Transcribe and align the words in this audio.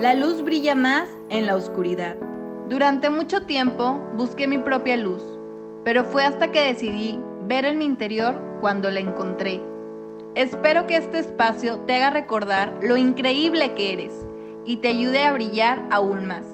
La 0.00 0.14
luz 0.14 0.42
brilla 0.42 0.74
más 0.74 1.10
en 1.28 1.44
la 1.44 1.54
oscuridad. 1.54 2.16
Durante 2.70 3.10
mucho 3.10 3.42
tiempo 3.42 4.00
busqué 4.16 4.46
mi 4.46 4.56
propia 4.56 4.96
luz, 4.96 5.22
pero 5.84 6.04
fue 6.04 6.24
hasta 6.24 6.50
que 6.50 6.62
decidí 6.62 7.20
ver 7.46 7.66
en 7.66 7.76
mi 7.76 7.84
interior 7.84 8.40
cuando 8.62 8.90
la 8.90 9.00
encontré. 9.00 9.60
Espero 10.34 10.86
que 10.86 10.96
este 10.96 11.18
espacio 11.18 11.80
te 11.80 11.96
haga 11.96 12.08
recordar 12.08 12.78
lo 12.80 12.96
increíble 12.96 13.74
que 13.74 13.92
eres 13.92 14.14
y 14.64 14.78
te 14.78 14.88
ayude 14.88 15.22
a 15.22 15.34
brillar 15.34 15.82
aún 15.90 16.24
más. 16.24 16.46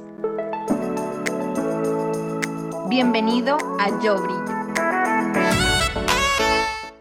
Bienvenido 2.89 3.59
a 3.79 4.03
Yo 4.03 4.21
Brillo. 4.21 5.66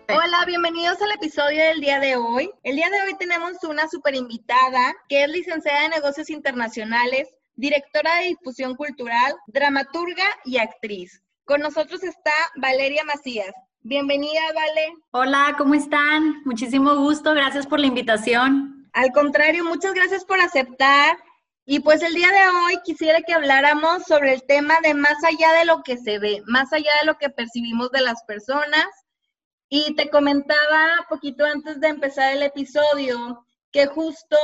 Hola, 0.07 0.45
bienvenidos 0.45 1.01
al 1.01 1.11
episodio 1.13 1.63
del 1.63 1.79
día 1.79 1.99
de 1.99 2.15
hoy. 2.15 2.51
El 2.61 2.75
día 2.75 2.89
de 2.91 3.01
hoy 3.01 3.17
tenemos 3.17 3.63
una 3.63 3.87
super 3.87 4.13
invitada 4.13 4.93
que 5.09 5.23
es 5.23 5.29
licenciada 5.29 5.81
de 5.81 5.89
negocios 5.89 6.29
internacionales, 6.29 7.27
directora 7.55 8.17
de 8.17 8.27
difusión 8.27 8.75
cultural, 8.75 9.35
dramaturga 9.47 10.25
y 10.43 10.57
actriz. 10.57 11.23
Con 11.43 11.61
nosotros 11.61 12.03
está 12.03 12.31
Valeria 12.57 13.03
Macías. 13.03 13.51
Bienvenida, 13.81 14.41
Vale. 14.53 14.93
Hola, 15.09 15.55
¿cómo 15.57 15.73
están? 15.73 16.43
Muchísimo 16.45 16.95
gusto, 16.97 17.33
gracias 17.33 17.65
por 17.65 17.79
la 17.79 17.87
invitación. 17.87 18.87
Al 18.93 19.11
contrario, 19.11 19.65
muchas 19.65 19.93
gracias 19.95 20.23
por 20.23 20.39
aceptar. 20.39 21.17
Y 21.65 21.79
pues 21.79 22.03
el 22.03 22.13
día 22.13 22.29
de 22.29 22.47
hoy 22.47 22.79
quisiera 22.83 23.21
que 23.21 23.33
habláramos 23.33 24.03
sobre 24.03 24.33
el 24.33 24.43
tema 24.43 24.75
de 24.83 24.93
más 24.93 25.23
allá 25.23 25.51
de 25.53 25.65
lo 25.65 25.81
que 25.81 25.97
se 25.97 26.19
ve, 26.19 26.43
más 26.45 26.71
allá 26.73 26.91
de 27.01 27.07
lo 27.07 27.17
que 27.17 27.29
percibimos 27.29 27.89
de 27.89 28.01
las 28.01 28.23
personas 28.25 28.85
y 29.69 29.95
te 29.95 30.09
comentaba 30.09 31.05
poquito 31.09 31.45
antes 31.45 31.79
de 31.79 31.87
empezar 31.87 32.33
el 32.33 32.43
episodio 32.43 33.45
que 33.71 33.87
justo 33.87 34.37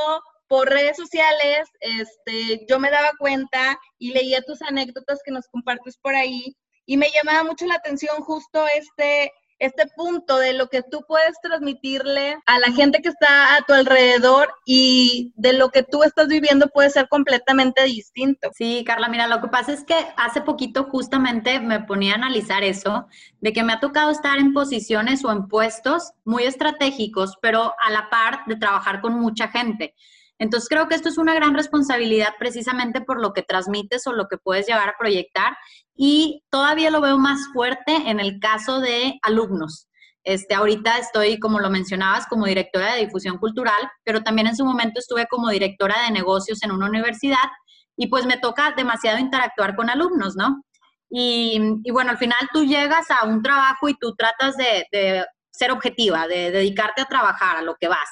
por 0.48 0.68
redes 0.68 0.96
sociales 0.96 1.68
este, 1.80 2.66
yo 2.68 2.78
me 2.78 2.90
daba 2.90 3.12
cuenta 3.18 3.78
y 3.98 4.12
leía 4.12 4.42
tus 4.42 4.60
anécdotas 4.62 5.20
que 5.24 5.32
nos 5.32 5.46
compartes 5.48 5.96
por 5.98 6.14
ahí 6.14 6.56
y 6.84 6.96
me 6.96 7.10
llamaba 7.10 7.44
mucho 7.44 7.66
la 7.66 7.76
atención 7.76 8.20
justo 8.22 8.66
este, 8.76 9.32
este 9.62 9.86
punto 9.86 10.38
de 10.38 10.54
lo 10.54 10.68
que 10.68 10.82
tú 10.82 11.04
puedes 11.06 11.40
transmitirle 11.40 12.36
a 12.46 12.58
la 12.58 12.72
gente 12.72 13.00
que 13.00 13.08
está 13.08 13.56
a 13.56 13.62
tu 13.62 13.72
alrededor 13.72 14.52
y 14.66 15.32
de 15.36 15.52
lo 15.52 15.70
que 15.70 15.84
tú 15.84 16.02
estás 16.02 16.26
viviendo 16.26 16.66
puede 16.66 16.90
ser 16.90 17.08
completamente 17.08 17.84
distinto. 17.84 18.50
Sí, 18.54 18.82
Carla, 18.84 19.08
mira, 19.08 19.28
lo 19.28 19.40
que 19.40 19.46
pasa 19.48 19.72
es 19.72 19.84
que 19.84 19.94
hace 20.16 20.40
poquito 20.40 20.84
justamente 20.84 21.60
me 21.60 21.78
ponía 21.78 22.12
a 22.12 22.16
analizar 22.16 22.64
eso, 22.64 23.06
de 23.40 23.52
que 23.52 23.62
me 23.62 23.72
ha 23.72 23.80
tocado 23.80 24.10
estar 24.10 24.38
en 24.38 24.52
posiciones 24.52 25.24
o 25.24 25.30
en 25.30 25.46
puestos 25.46 26.12
muy 26.24 26.42
estratégicos, 26.42 27.38
pero 27.40 27.74
a 27.84 27.90
la 27.90 28.10
par 28.10 28.40
de 28.46 28.56
trabajar 28.56 29.00
con 29.00 29.14
mucha 29.14 29.46
gente. 29.46 29.94
Entonces 30.42 30.68
creo 30.68 30.88
que 30.88 30.96
esto 30.96 31.08
es 31.08 31.18
una 31.18 31.34
gran 31.34 31.54
responsabilidad 31.54 32.30
precisamente 32.36 33.00
por 33.00 33.20
lo 33.20 33.32
que 33.32 33.44
transmites 33.44 34.08
o 34.08 34.12
lo 34.12 34.26
que 34.26 34.38
puedes 34.38 34.66
llevar 34.66 34.88
a 34.88 34.96
proyectar 34.98 35.56
y 35.94 36.42
todavía 36.50 36.90
lo 36.90 37.00
veo 37.00 37.16
más 37.16 37.38
fuerte 37.52 37.94
en 38.06 38.18
el 38.18 38.40
caso 38.40 38.80
de 38.80 39.20
alumnos. 39.22 39.86
Este, 40.24 40.56
ahorita 40.56 40.98
estoy, 40.98 41.38
como 41.38 41.60
lo 41.60 41.70
mencionabas, 41.70 42.26
como 42.26 42.46
directora 42.46 42.94
de 42.94 43.04
difusión 43.04 43.38
cultural, 43.38 43.88
pero 44.02 44.24
también 44.24 44.48
en 44.48 44.56
su 44.56 44.64
momento 44.64 44.98
estuve 44.98 45.28
como 45.28 45.48
directora 45.48 46.02
de 46.02 46.10
negocios 46.10 46.60
en 46.64 46.72
una 46.72 46.88
universidad 46.88 47.48
y 47.96 48.08
pues 48.08 48.26
me 48.26 48.36
toca 48.36 48.74
demasiado 48.76 49.20
interactuar 49.20 49.76
con 49.76 49.90
alumnos, 49.90 50.34
¿no? 50.34 50.64
Y, 51.08 51.60
bueno, 51.92 52.10
al 52.10 52.18
final 52.18 52.48
tú 52.52 52.64
llegas 52.64 53.12
a 53.12 53.26
un 53.26 53.42
trabajo 53.42 53.88
y 53.88 53.94
tú 53.94 54.16
tratas 54.16 54.56
de, 54.56 54.86
de 54.90 55.24
ser 55.52 55.70
objetiva, 55.70 56.26
de 56.26 56.50
dedicarte 56.50 57.02
a 57.02 57.04
trabajar, 57.04 57.58
a 57.58 57.62
lo 57.62 57.76
que 57.78 57.86
vas. 57.86 58.08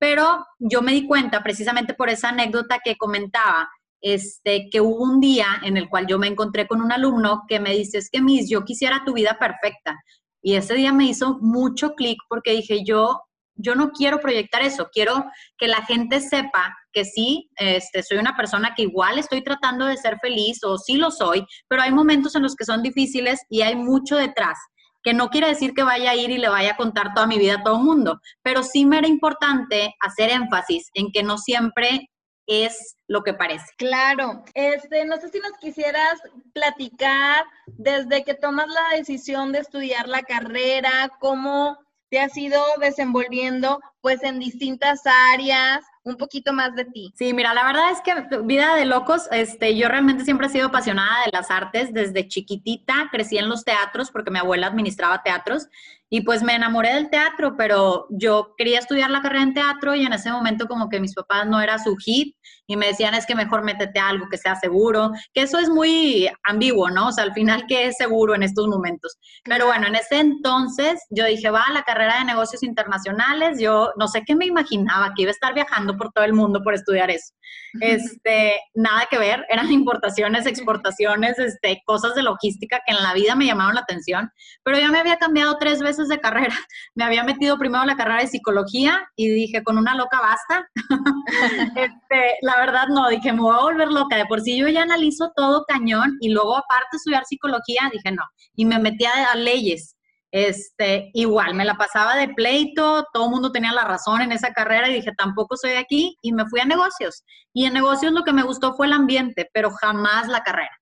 Pero 0.00 0.46
yo 0.58 0.80
me 0.80 0.92
di 0.92 1.06
cuenta, 1.06 1.42
precisamente 1.42 1.92
por 1.92 2.08
esa 2.08 2.30
anécdota 2.30 2.80
que 2.82 2.96
comentaba, 2.96 3.68
este, 4.00 4.70
que 4.70 4.80
hubo 4.80 5.04
un 5.04 5.20
día 5.20 5.46
en 5.62 5.76
el 5.76 5.90
cual 5.90 6.06
yo 6.06 6.18
me 6.18 6.26
encontré 6.26 6.66
con 6.66 6.80
un 6.80 6.90
alumno 6.90 7.42
que 7.46 7.60
me 7.60 7.76
dice, 7.76 7.98
es 7.98 8.08
que 8.10 8.22
Miss, 8.22 8.48
yo 8.48 8.64
quisiera 8.64 9.02
tu 9.04 9.12
vida 9.12 9.36
perfecta. 9.38 10.02
Y 10.42 10.54
ese 10.54 10.74
día 10.74 10.94
me 10.94 11.04
hizo 11.04 11.38
mucho 11.42 11.94
clic 11.94 12.16
porque 12.30 12.52
dije, 12.52 12.82
yo, 12.82 13.20
yo 13.56 13.74
no 13.74 13.90
quiero 13.90 14.20
proyectar 14.20 14.62
eso, 14.62 14.88
quiero 14.90 15.26
que 15.58 15.68
la 15.68 15.84
gente 15.84 16.20
sepa 16.20 16.74
que 16.94 17.04
sí, 17.04 17.50
este, 17.56 18.02
soy 18.02 18.16
una 18.16 18.34
persona 18.34 18.72
que 18.74 18.84
igual 18.84 19.18
estoy 19.18 19.44
tratando 19.44 19.84
de 19.84 19.98
ser 19.98 20.18
feliz 20.22 20.64
o 20.64 20.78
sí 20.78 20.96
lo 20.96 21.10
soy, 21.10 21.44
pero 21.68 21.82
hay 21.82 21.92
momentos 21.92 22.34
en 22.34 22.42
los 22.42 22.56
que 22.56 22.64
son 22.64 22.82
difíciles 22.82 23.40
y 23.50 23.60
hay 23.60 23.76
mucho 23.76 24.16
detrás 24.16 24.56
que 25.02 25.14
no 25.14 25.30
quiere 25.30 25.48
decir 25.48 25.74
que 25.74 25.82
vaya 25.82 26.10
a 26.10 26.14
ir 26.14 26.30
y 26.30 26.38
le 26.38 26.48
vaya 26.48 26.72
a 26.72 26.76
contar 26.76 27.14
toda 27.14 27.26
mi 27.26 27.38
vida 27.38 27.54
a 27.54 27.62
todo 27.62 27.76
el 27.76 27.84
mundo, 27.84 28.20
pero 28.42 28.62
sí 28.62 28.84
me 28.84 28.98
era 28.98 29.08
importante 29.08 29.94
hacer 30.00 30.30
énfasis 30.30 30.90
en 30.94 31.10
que 31.12 31.22
no 31.22 31.38
siempre 31.38 32.10
es 32.46 32.96
lo 33.06 33.22
que 33.22 33.32
parece. 33.32 33.66
Claro, 33.76 34.44
este, 34.54 35.04
no 35.04 35.16
sé 35.18 35.28
si 35.28 35.38
nos 35.38 35.52
quisieras 35.60 36.20
platicar 36.52 37.44
desde 37.66 38.24
que 38.24 38.34
tomas 38.34 38.68
la 38.68 38.96
decisión 38.96 39.52
de 39.52 39.60
estudiar 39.60 40.08
la 40.08 40.22
carrera, 40.22 41.10
cómo 41.20 41.78
te 42.10 42.18
has 42.18 42.36
ido 42.36 42.60
desenvolviendo 42.80 43.80
pues 44.00 44.22
en 44.24 44.40
distintas 44.40 45.02
áreas, 45.32 45.84
un 46.02 46.16
poquito 46.16 46.52
más 46.52 46.74
de 46.74 46.84
ti. 46.86 47.12
Sí, 47.14 47.34
mira, 47.34 47.52
la 47.54 47.64
verdad 47.64 47.90
es 47.90 48.00
que 48.00 48.38
vida 48.42 48.74
de 48.74 48.86
locos, 48.86 49.28
este, 49.32 49.76
yo 49.76 49.88
realmente 49.88 50.24
siempre 50.24 50.46
he 50.46 50.50
sido 50.50 50.68
apasionada 50.68 51.24
de 51.24 51.32
las 51.32 51.50
artes 51.50 51.92
desde 51.92 52.26
chiquitita, 52.26 53.08
crecí 53.10 53.36
en 53.38 53.48
los 53.48 53.64
teatros 53.64 54.10
porque 54.10 54.30
mi 54.30 54.38
abuela 54.38 54.68
administraba 54.68 55.22
teatros 55.22 55.68
y 56.08 56.22
pues 56.22 56.42
me 56.42 56.54
enamoré 56.54 56.94
del 56.94 57.10
teatro, 57.10 57.54
pero 57.56 58.06
yo 58.10 58.54
quería 58.56 58.78
estudiar 58.78 59.10
la 59.10 59.22
carrera 59.22 59.44
en 59.44 59.54
teatro 59.54 59.94
y 59.94 60.04
en 60.04 60.12
ese 60.12 60.32
momento 60.32 60.66
como 60.66 60.88
que 60.88 61.00
mis 61.00 61.14
papás 61.14 61.46
no 61.46 61.60
era 61.60 61.78
su 61.78 61.96
hit 61.96 62.36
y 62.66 62.76
me 62.76 62.86
decían 62.86 63.14
es 63.14 63.26
que 63.26 63.34
mejor 63.34 63.64
métete 63.64 63.98
a 63.98 64.08
algo 64.08 64.28
que 64.30 64.38
sea 64.38 64.54
seguro, 64.54 65.10
que 65.32 65.42
eso 65.42 65.58
es 65.58 65.68
muy 65.68 66.28
ambiguo, 66.44 66.90
¿no? 66.90 67.08
O 67.08 67.12
sea, 67.12 67.24
al 67.24 67.32
final, 67.32 67.64
¿qué 67.66 67.86
es 67.86 67.96
seguro 67.96 68.34
en 68.34 68.42
estos 68.42 68.68
momentos? 68.68 69.18
Pero 69.44 69.66
bueno, 69.66 69.86
en 69.86 69.96
ese 69.96 70.20
entonces 70.20 71.00
yo 71.10 71.24
dije, 71.26 71.50
va, 71.50 71.64
la 71.72 71.82
carrera 71.82 72.18
de 72.18 72.24
negocios 72.24 72.62
internacionales, 72.62 73.58
yo 73.60 73.92
no 73.96 74.08
sé 74.08 74.22
qué 74.24 74.36
me 74.36 74.46
imaginaba, 74.46 75.12
que 75.16 75.22
iba 75.22 75.30
a 75.30 75.32
estar 75.32 75.54
viajando 75.54 75.96
por 75.96 76.12
todo 76.12 76.24
el 76.24 76.32
mundo 76.32 76.62
por 76.62 76.74
estudiar 76.74 77.10
eso. 77.10 77.34
Este, 77.80 78.60
nada 78.74 79.06
que 79.10 79.18
ver, 79.18 79.46
eran 79.48 79.70
importaciones, 79.72 80.46
exportaciones, 80.46 81.38
este, 81.38 81.82
cosas 81.84 82.14
de 82.14 82.22
logística 82.22 82.80
que 82.86 82.94
en 82.94 83.02
la 83.02 83.14
vida 83.14 83.34
me 83.34 83.46
llamaron 83.46 83.74
la 83.74 83.82
atención, 83.82 84.30
pero 84.64 84.78
ya 84.78 84.90
me 84.90 84.98
había 84.98 85.16
cambiado 85.16 85.56
tres 85.58 85.80
veces 85.80 86.08
de 86.08 86.20
carrera. 86.20 86.54
Me 86.94 87.04
había 87.04 87.24
metido 87.24 87.58
primero 87.58 87.84
la 87.84 87.96
carrera 87.96 88.20
de 88.20 88.26
psicología 88.26 89.08
y 89.16 89.28
dije, 89.30 89.62
con 89.62 89.78
una 89.78 89.94
loca 89.94 90.20
basta. 90.20 90.68
este, 91.76 92.36
la 92.42 92.56
verdad 92.56 92.88
no, 92.88 93.08
dije, 93.08 93.32
me 93.32 93.40
voy 93.40 93.56
a 93.56 93.62
volver 93.62 93.88
loca. 93.88 94.16
De 94.16 94.26
por 94.26 94.40
sí 94.40 94.56
yo 94.58 94.68
ya 94.68 94.82
analizo 94.82 95.32
todo 95.36 95.64
cañón 95.66 96.16
y 96.20 96.30
luego 96.30 96.56
aparte 96.56 96.88
de 96.92 96.96
estudiar 96.96 97.24
psicología, 97.24 97.90
dije 97.92 98.12
no. 98.12 98.24
Y 98.54 98.64
me 98.64 98.78
metí 98.78 99.04
a, 99.04 99.34
leyes. 99.34 99.96
Este, 100.32 101.10
igual, 101.14 101.54
me 101.54 101.64
la 101.64 101.74
pasaba 101.74 102.16
de 102.16 102.28
pleito, 102.28 103.04
todo 103.12 103.24
el 103.24 103.30
mundo 103.30 103.50
tenía 103.50 103.72
la 103.72 103.84
razón 103.84 104.20
en 104.20 104.30
esa 104.30 104.52
carrera 104.52 104.88
y 104.88 104.94
dije, 104.94 105.10
tampoco 105.18 105.56
soy 105.56 105.72
aquí 105.72 106.16
y 106.22 106.32
me 106.32 106.46
fui 106.46 106.60
a 106.60 106.64
negocios. 106.64 107.24
Y 107.52 107.64
en 107.66 107.74
negocios 107.74 108.12
lo 108.12 108.22
que 108.22 108.32
me 108.32 108.44
gustó 108.44 108.74
fue 108.74 108.86
el 108.86 108.92
ambiente, 108.92 109.50
pero 109.52 109.70
jamás 109.72 110.28
la 110.28 110.42
carrera. 110.42 110.76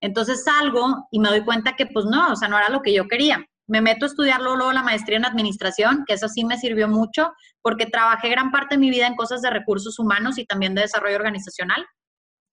Entonces 0.00 0.44
salgo 0.44 1.08
y 1.10 1.18
me 1.18 1.30
doy 1.30 1.44
cuenta 1.44 1.74
que 1.74 1.86
pues 1.86 2.04
no, 2.06 2.32
o 2.32 2.36
sea, 2.36 2.48
no 2.48 2.58
era 2.58 2.68
lo 2.68 2.82
que 2.82 2.92
yo 2.92 3.08
quería 3.08 3.44
me 3.66 3.80
meto 3.80 4.04
a 4.04 4.08
estudiar 4.08 4.40
luego 4.40 4.72
la 4.72 4.82
maestría 4.82 5.18
en 5.18 5.24
administración, 5.24 6.04
que 6.06 6.14
eso 6.14 6.28
sí 6.28 6.44
me 6.44 6.58
sirvió 6.58 6.88
mucho 6.88 7.32
porque 7.62 7.86
trabajé 7.86 8.28
gran 8.28 8.50
parte 8.50 8.74
de 8.74 8.80
mi 8.80 8.90
vida 8.90 9.06
en 9.06 9.14
cosas 9.14 9.42
de 9.42 9.50
recursos 9.50 9.98
humanos 9.98 10.38
y 10.38 10.44
también 10.44 10.74
de 10.74 10.82
desarrollo 10.82 11.16
organizacional 11.16 11.86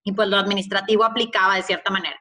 y 0.03 0.13
pues 0.13 0.27
lo 0.29 0.37
administrativo 0.37 1.03
aplicaba 1.03 1.55
de 1.55 1.63
cierta 1.63 1.91
manera. 1.91 2.19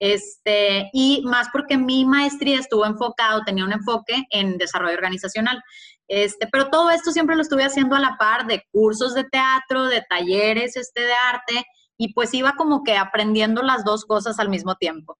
Este, 0.00 0.90
y 0.92 1.22
más 1.24 1.48
porque 1.52 1.76
mi 1.76 2.04
maestría 2.04 2.58
estuvo 2.58 2.86
enfocado, 2.86 3.42
tenía 3.44 3.64
un 3.64 3.72
enfoque 3.72 4.24
en 4.30 4.56
desarrollo 4.58 4.94
organizacional. 4.94 5.62
Este, 6.06 6.46
pero 6.50 6.70
todo 6.70 6.90
esto 6.90 7.10
siempre 7.10 7.36
lo 7.36 7.42
estuve 7.42 7.64
haciendo 7.64 7.96
a 7.96 8.00
la 8.00 8.16
par 8.16 8.46
de 8.46 8.62
cursos 8.70 9.14
de 9.14 9.24
teatro, 9.24 9.84
de 9.86 10.02
talleres 10.08 10.76
este, 10.76 11.02
de 11.02 11.12
arte, 11.12 11.66
y 11.96 12.12
pues 12.14 12.32
iba 12.32 12.52
como 12.52 12.84
que 12.84 12.96
aprendiendo 12.96 13.62
las 13.62 13.84
dos 13.84 14.04
cosas 14.04 14.38
al 14.38 14.48
mismo 14.48 14.76
tiempo. 14.76 15.18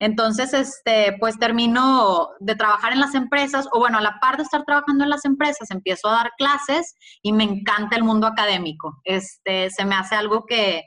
Entonces, 0.00 0.54
este, 0.54 1.14
pues 1.20 1.38
termino 1.38 2.30
de 2.40 2.56
trabajar 2.56 2.92
en 2.92 3.00
las 3.00 3.14
empresas, 3.14 3.68
o 3.70 3.78
bueno, 3.78 3.98
a 3.98 4.00
la 4.00 4.18
par 4.18 4.38
de 4.38 4.44
estar 4.44 4.64
trabajando 4.64 5.04
en 5.04 5.10
las 5.10 5.26
empresas, 5.26 5.70
empiezo 5.70 6.08
a 6.08 6.12
dar 6.14 6.32
clases 6.38 6.94
y 7.22 7.34
me 7.34 7.44
encanta 7.44 7.96
el 7.96 8.04
mundo 8.04 8.26
académico. 8.26 8.98
Este, 9.04 9.68
se 9.68 9.84
me 9.84 9.94
hace 9.94 10.14
algo 10.14 10.46
que, 10.46 10.84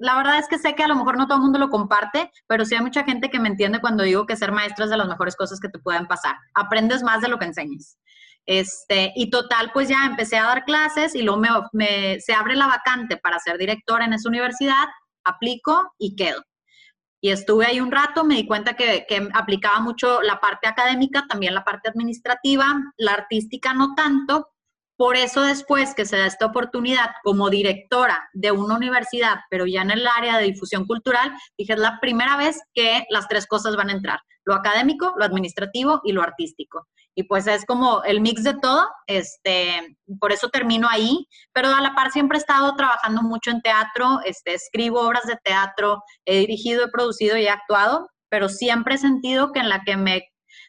la 0.00 0.16
verdad 0.16 0.38
es 0.40 0.48
que 0.48 0.58
sé 0.58 0.74
que 0.74 0.82
a 0.82 0.88
lo 0.88 0.96
mejor 0.96 1.16
no 1.16 1.26
todo 1.26 1.36
el 1.36 1.42
mundo 1.42 1.60
lo 1.60 1.70
comparte, 1.70 2.30
pero 2.48 2.64
sí 2.64 2.74
hay 2.74 2.82
mucha 2.82 3.04
gente 3.04 3.30
que 3.30 3.38
me 3.38 3.48
entiende 3.48 3.80
cuando 3.80 4.02
digo 4.02 4.26
que 4.26 4.36
ser 4.36 4.50
maestro 4.50 4.84
es 4.84 4.90
de 4.90 4.96
las 4.96 5.08
mejores 5.08 5.36
cosas 5.36 5.60
que 5.60 5.68
te 5.68 5.78
pueden 5.78 6.06
pasar. 6.06 6.34
Aprendes 6.54 7.04
más 7.04 7.22
de 7.22 7.28
lo 7.28 7.38
que 7.38 7.46
enseñas. 7.46 7.98
Este, 8.46 9.12
y 9.14 9.30
total, 9.30 9.70
pues 9.72 9.88
ya 9.88 10.04
empecé 10.06 10.36
a 10.38 10.46
dar 10.46 10.64
clases 10.64 11.14
y 11.14 11.22
luego 11.22 11.68
me, 11.72 12.18
se 12.18 12.32
abre 12.34 12.56
la 12.56 12.66
vacante 12.66 13.16
para 13.16 13.38
ser 13.38 13.58
directora 13.58 14.06
en 14.06 14.12
esa 14.12 14.28
universidad, 14.28 14.88
aplico 15.24 15.92
y 15.98 16.16
quedo. 16.16 16.42
Y 17.22 17.30
estuve 17.30 17.66
ahí 17.66 17.80
un 17.80 17.92
rato, 17.92 18.24
me 18.24 18.36
di 18.36 18.46
cuenta 18.46 18.74
que, 18.74 19.06
aplicaba 19.34 19.80
mucho 19.80 20.22
la 20.22 20.40
parte 20.40 20.68
académica, 20.68 21.26
también 21.28 21.54
la 21.54 21.64
parte 21.64 21.90
administrativa, 21.90 22.66
la 22.96 23.12
artística 23.12 23.74
no 23.74 23.94
tanto, 23.94 24.48
Por 24.96 25.16
eso 25.16 25.40
después 25.42 25.94
que 25.94 26.04
se 26.04 26.18
da 26.18 26.26
esta 26.26 26.44
oportunidad 26.44 27.12
como 27.22 27.48
directora 27.48 28.28
de 28.34 28.52
una 28.52 28.76
universidad, 28.76 29.38
pero 29.48 29.66
ya 29.66 29.80
en 29.80 29.90
el 29.90 30.06
área 30.06 30.36
de 30.36 30.44
difusión 30.44 30.86
cultural, 30.86 31.32
dije, 31.56 31.72
es 31.72 31.78
la 31.78 31.98
primera 32.00 32.36
vez 32.36 32.60
que 32.74 33.06
las 33.08 33.26
tres 33.26 33.46
cosas 33.46 33.76
van 33.76 33.88
a 33.88 33.92
entrar, 33.92 34.20
lo 34.44 34.54
académico, 34.54 35.14
lo 35.16 35.24
administrativo 35.24 36.02
y 36.04 36.12
lo 36.12 36.22
artístico. 36.22 36.86
Y 37.14 37.24
pues 37.24 37.46
es 37.46 37.64
como 37.66 38.02
el 38.04 38.20
mix 38.20 38.44
de 38.44 38.54
todo, 38.54 38.88
este, 39.06 39.96
por 40.20 40.32
eso 40.32 40.48
termino 40.48 40.88
ahí, 40.88 41.26
pero 41.52 41.68
a 41.68 41.80
la 41.80 41.94
par 41.94 42.10
siempre 42.12 42.38
he 42.38 42.40
estado 42.40 42.74
trabajando 42.76 43.22
mucho 43.22 43.50
en 43.50 43.60
teatro, 43.62 44.20
este, 44.24 44.54
escribo 44.54 45.00
obras 45.00 45.24
de 45.26 45.36
teatro, 45.44 46.02
he 46.24 46.38
dirigido, 46.38 46.84
he 46.84 46.90
producido 46.90 47.36
y 47.36 47.44
he 47.44 47.50
actuado, 47.50 48.08
pero 48.28 48.48
siempre 48.48 48.94
he 48.94 48.98
sentido 48.98 49.52
que 49.52 49.60
en 49.60 49.68
la 49.68 49.82
que 49.84 49.96
me 49.96 50.22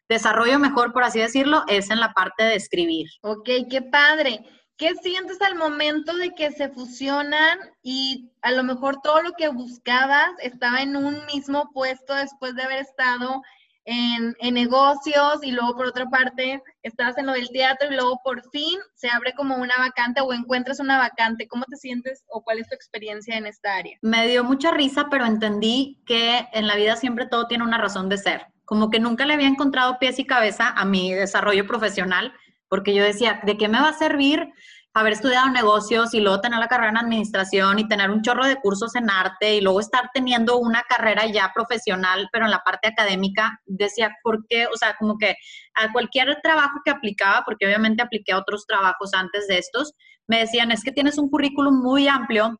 desarrollo 0.09 0.59
mejor, 0.59 0.91
por 0.93 1.03
así 1.03 1.19
decirlo, 1.19 1.63
es 1.67 1.89
en 1.89 1.99
la 1.99 2.13
parte 2.13 2.43
de 2.43 2.55
escribir. 2.55 3.07
Ok, 3.21 3.49
qué 3.69 3.81
padre. 3.81 4.45
¿Qué 4.77 4.95
sientes 4.95 5.39
al 5.41 5.55
momento 5.55 6.15
de 6.17 6.31
que 6.31 6.51
se 6.51 6.69
fusionan 6.69 7.59
y 7.83 8.31
a 8.41 8.51
lo 8.51 8.63
mejor 8.63 8.99
todo 9.01 9.21
lo 9.21 9.33
que 9.33 9.47
buscabas 9.49 10.31
estaba 10.41 10.81
en 10.81 10.95
un 10.95 11.23
mismo 11.27 11.69
puesto 11.71 12.15
después 12.15 12.55
de 12.55 12.63
haber 12.63 12.79
estado 12.79 13.41
en, 13.85 14.35
en, 14.39 14.53
negocios 14.53 15.39
y 15.43 15.51
luego 15.51 15.75
por 15.75 15.87
otra 15.87 16.05
parte 16.09 16.61
estás 16.83 17.17
en 17.17 17.25
lo 17.25 17.33
del 17.33 17.49
teatro 17.49 17.89
y 17.91 17.95
luego 17.95 18.19
por 18.23 18.41
fin 18.51 18.79
se 18.95 19.09
abre 19.09 19.33
como 19.33 19.55
una 19.55 19.73
vacante 19.79 20.21
o 20.21 20.33
encuentras 20.33 20.79
una 20.79 20.97
vacante. 20.97 21.47
¿Cómo 21.47 21.65
te 21.65 21.77
sientes 21.77 22.23
o 22.27 22.43
cuál 22.43 22.59
es 22.59 22.67
tu 22.67 22.75
experiencia 22.75 23.37
en 23.37 23.45
esta 23.45 23.75
área? 23.75 23.97
Me 24.01 24.27
dio 24.27 24.43
mucha 24.43 24.71
risa, 24.71 25.07
pero 25.09 25.25
entendí 25.25 26.01
que 26.05 26.47
en 26.53 26.67
la 26.67 26.75
vida 26.75 26.95
siempre 26.95 27.25
todo 27.25 27.47
tiene 27.47 27.63
una 27.63 27.77
razón 27.77 28.09
de 28.09 28.17
ser 28.17 28.47
como 28.71 28.89
que 28.89 29.01
nunca 29.01 29.25
le 29.25 29.33
había 29.33 29.49
encontrado 29.49 29.99
pies 29.99 30.17
y 30.17 30.23
cabeza 30.23 30.69
a 30.69 30.85
mi 30.85 31.13
desarrollo 31.13 31.67
profesional, 31.67 32.31
porque 32.69 32.93
yo 32.93 33.03
decía, 33.03 33.41
¿de 33.43 33.57
qué 33.57 33.67
me 33.67 33.81
va 33.81 33.89
a 33.89 33.93
servir 33.93 34.47
haber 34.93 35.13
estudiado 35.13 35.49
negocios 35.49 36.13
y 36.13 36.19
luego 36.19 36.41
tener 36.41 36.59
la 36.59 36.67
carrera 36.67 36.89
en 36.89 36.97
administración 36.97 37.79
y 37.79 37.87
tener 37.87 38.11
un 38.11 38.21
chorro 38.21 38.45
de 38.45 38.57
cursos 38.57 38.95
en 38.95 39.09
arte 39.09 39.55
y 39.55 39.61
luego 39.61 39.79
estar 39.79 40.09
teniendo 40.13 40.57
una 40.57 40.83
carrera 40.83 41.25
ya 41.27 41.51
profesional, 41.53 42.27
pero 42.31 42.45
en 42.45 42.51
la 42.51 42.59
parte 42.59 42.89
académica, 42.89 43.59
decía, 43.65 44.15
¿por 44.23 44.45
qué? 44.47 44.67
O 44.67 44.75
sea, 44.75 44.95
como 44.97 45.17
que 45.17 45.35
a 45.75 45.91
cualquier 45.93 46.39
trabajo 46.41 46.79
que 46.83 46.91
aplicaba, 46.91 47.43
porque 47.45 47.65
obviamente 47.65 48.03
apliqué 48.03 48.33
a 48.33 48.39
otros 48.39 48.65
trabajos 48.65 49.13
antes 49.13 49.47
de 49.47 49.59
estos, 49.59 49.93
me 50.27 50.39
decían, 50.39 50.71
es 50.71 50.83
que 50.83 50.91
tienes 50.91 51.17
un 51.17 51.29
currículum 51.29 51.81
muy 51.81 52.07
amplio 52.07 52.59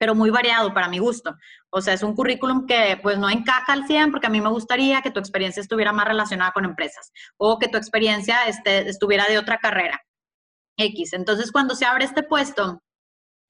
pero 0.00 0.14
muy 0.14 0.30
variado 0.30 0.72
para 0.72 0.88
mi 0.88 0.98
gusto. 0.98 1.36
O 1.68 1.82
sea, 1.82 1.92
es 1.92 2.02
un 2.02 2.14
currículum 2.14 2.66
que 2.66 2.98
pues 3.02 3.18
no 3.18 3.28
encaja 3.28 3.74
al 3.74 3.86
100 3.86 4.10
porque 4.10 4.28
a 4.28 4.30
mí 4.30 4.40
me 4.40 4.48
gustaría 4.48 5.02
que 5.02 5.10
tu 5.10 5.20
experiencia 5.20 5.60
estuviera 5.60 5.92
más 5.92 6.08
relacionada 6.08 6.52
con 6.52 6.64
empresas 6.64 7.12
o 7.36 7.58
que 7.58 7.68
tu 7.68 7.76
experiencia 7.76 8.48
este, 8.48 8.88
estuviera 8.88 9.28
de 9.28 9.36
otra 9.36 9.58
carrera. 9.58 10.00
X. 10.76 11.12
Entonces, 11.12 11.52
cuando 11.52 11.74
se 11.74 11.84
abre 11.84 12.04
este 12.04 12.22
puesto, 12.22 12.82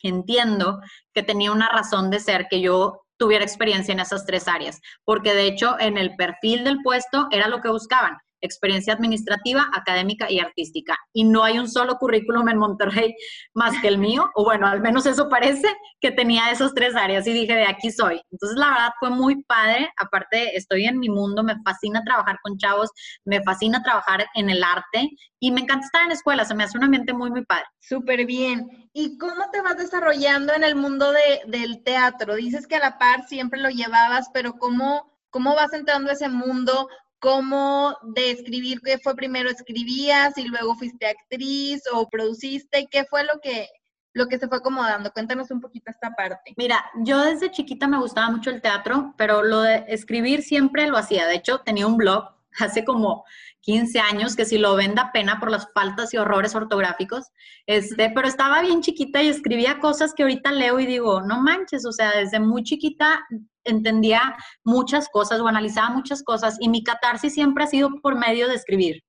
entiendo 0.02 0.80
que 1.12 1.22
tenía 1.22 1.52
una 1.52 1.68
razón 1.68 2.10
de 2.10 2.20
ser 2.20 2.46
que 2.48 2.60
yo 2.60 3.02
tuviera 3.18 3.44
experiencia 3.44 3.92
en 3.92 4.00
esas 4.00 4.24
tres 4.24 4.48
áreas, 4.48 4.80
porque 5.04 5.34
de 5.34 5.46
hecho 5.46 5.78
en 5.78 5.98
el 5.98 6.16
perfil 6.16 6.64
del 6.64 6.80
puesto 6.82 7.28
era 7.30 7.48
lo 7.48 7.60
que 7.60 7.68
buscaban 7.68 8.16
experiencia 8.40 8.94
administrativa, 8.94 9.68
académica 9.72 10.30
y 10.30 10.38
artística. 10.38 10.96
Y 11.12 11.24
no 11.24 11.44
hay 11.44 11.58
un 11.58 11.68
solo 11.68 11.96
currículum 11.96 12.48
en 12.48 12.58
Monterrey 12.58 13.14
más 13.54 13.80
que 13.80 13.88
el 13.88 13.98
mío, 13.98 14.30
o 14.34 14.44
bueno, 14.44 14.66
al 14.66 14.80
menos 14.80 15.06
eso 15.06 15.28
parece 15.28 15.68
que 16.00 16.10
tenía 16.10 16.50
esas 16.50 16.74
tres 16.74 16.96
áreas 16.96 17.26
y 17.26 17.32
dije, 17.32 17.54
de 17.54 17.66
aquí 17.66 17.90
soy. 17.90 18.20
Entonces, 18.30 18.58
la 18.58 18.70
verdad 18.70 18.90
fue 18.98 19.10
muy 19.10 19.42
padre. 19.44 19.90
Aparte, 19.98 20.56
estoy 20.56 20.84
en 20.86 20.98
mi 20.98 21.08
mundo, 21.08 21.42
me 21.42 21.56
fascina 21.64 22.02
trabajar 22.04 22.38
con 22.42 22.56
chavos, 22.56 22.90
me 23.24 23.42
fascina 23.42 23.82
trabajar 23.82 24.26
en 24.34 24.50
el 24.50 24.62
arte 24.62 25.08
y 25.38 25.52
me 25.52 25.62
encanta 25.62 25.86
estar 25.86 26.04
en 26.04 26.12
escuela, 26.12 26.44
se 26.44 26.54
me 26.54 26.64
hace 26.64 26.78
un 26.78 26.84
ambiente 26.84 27.12
muy, 27.12 27.30
muy 27.30 27.44
padre. 27.44 27.64
Súper 27.80 28.26
bien. 28.26 28.90
¿Y 28.92 29.18
cómo 29.18 29.50
te 29.50 29.62
vas 29.62 29.76
desarrollando 29.76 30.52
en 30.54 30.64
el 30.64 30.76
mundo 30.76 31.12
de, 31.12 31.42
del 31.46 31.82
teatro? 31.82 32.34
Dices 32.34 32.66
que 32.66 32.76
a 32.76 32.80
la 32.80 32.98
par 32.98 33.26
siempre 33.26 33.60
lo 33.60 33.70
llevabas, 33.70 34.30
pero 34.32 34.54
¿cómo, 34.54 35.18
cómo 35.30 35.54
vas 35.54 35.72
entrando 35.72 36.10
a 36.10 36.14
ese 36.14 36.28
mundo? 36.28 36.88
Cómo 37.20 37.96
de 38.02 38.32
escribir, 38.32 38.80
qué 38.84 38.98
fue 38.98 39.14
primero 39.14 39.50
escribías 39.50 40.36
y 40.36 40.48
luego 40.48 40.74
fuiste 40.74 41.06
actriz 41.06 41.82
o 41.92 42.08
produciste, 42.08 42.88
qué 42.90 43.04
fue 43.04 43.24
lo 43.24 43.40
que 43.40 43.68
lo 44.12 44.26
que 44.26 44.38
se 44.38 44.48
fue 44.48 44.58
acomodando. 44.58 45.12
Cuéntanos 45.12 45.50
un 45.50 45.60
poquito 45.60 45.90
esta 45.90 46.10
parte. 46.16 46.52
Mira, 46.56 46.84
yo 47.04 47.22
desde 47.22 47.50
chiquita 47.50 47.86
me 47.86 47.98
gustaba 47.98 48.30
mucho 48.30 48.50
el 48.50 48.60
teatro, 48.60 49.14
pero 49.16 49.42
lo 49.42 49.62
de 49.62 49.84
escribir 49.86 50.42
siempre 50.42 50.88
lo 50.88 50.96
hacía. 50.96 51.26
De 51.26 51.36
hecho, 51.36 51.60
tenía 51.60 51.86
un 51.86 51.96
blog 51.96 52.24
hace 52.58 52.84
como 52.84 53.24
15 53.60 54.00
años, 54.00 54.36
que 54.36 54.46
si 54.46 54.58
lo 54.58 54.74
ven 54.74 54.94
da 54.94 55.12
pena 55.12 55.38
por 55.38 55.50
las 55.50 55.68
faltas 55.72 56.12
y 56.14 56.16
horrores 56.16 56.54
ortográficos, 56.54 57.26
este, 57.66 58.10
pero 58.10 58.26
estaba 58.26 58.62
bien 58.62 58.80
chiquita 58.80 59.22
y 59.22 59.28
escribía 59.28 59.78
cosas 59.78 60.14
que 60.14 60.22
ahorita 60.22 60.50
leo 60.50 60.80
y 60.80 60.86
digo, 60.86 61.20
no 61.20 61.40
manches, 61.40 61.84
o 61.86 61.92
sea, 61.92 62.10
desde 62.16 62.40
muy 62.40 62.62
chiquita 62.62 63.20
entendía 63.64 64.36
muchas 64.64 65.08
cosas 65.08 65.40
o 65.40 65.48
analizaba 65.48 65.90
muchas 65.90 66.22
cosas 66.22 66.56
y 66.60 66.68
mi 66.68 66.82
catarsis 66.82 67.34
siempre 67.34 67.64
ha 67.64 67.68
sido 67.68 67.90
por 68.02 68.16
medio 68.16 68.48
de 68.48 68.54
escribir. 68.54 69.02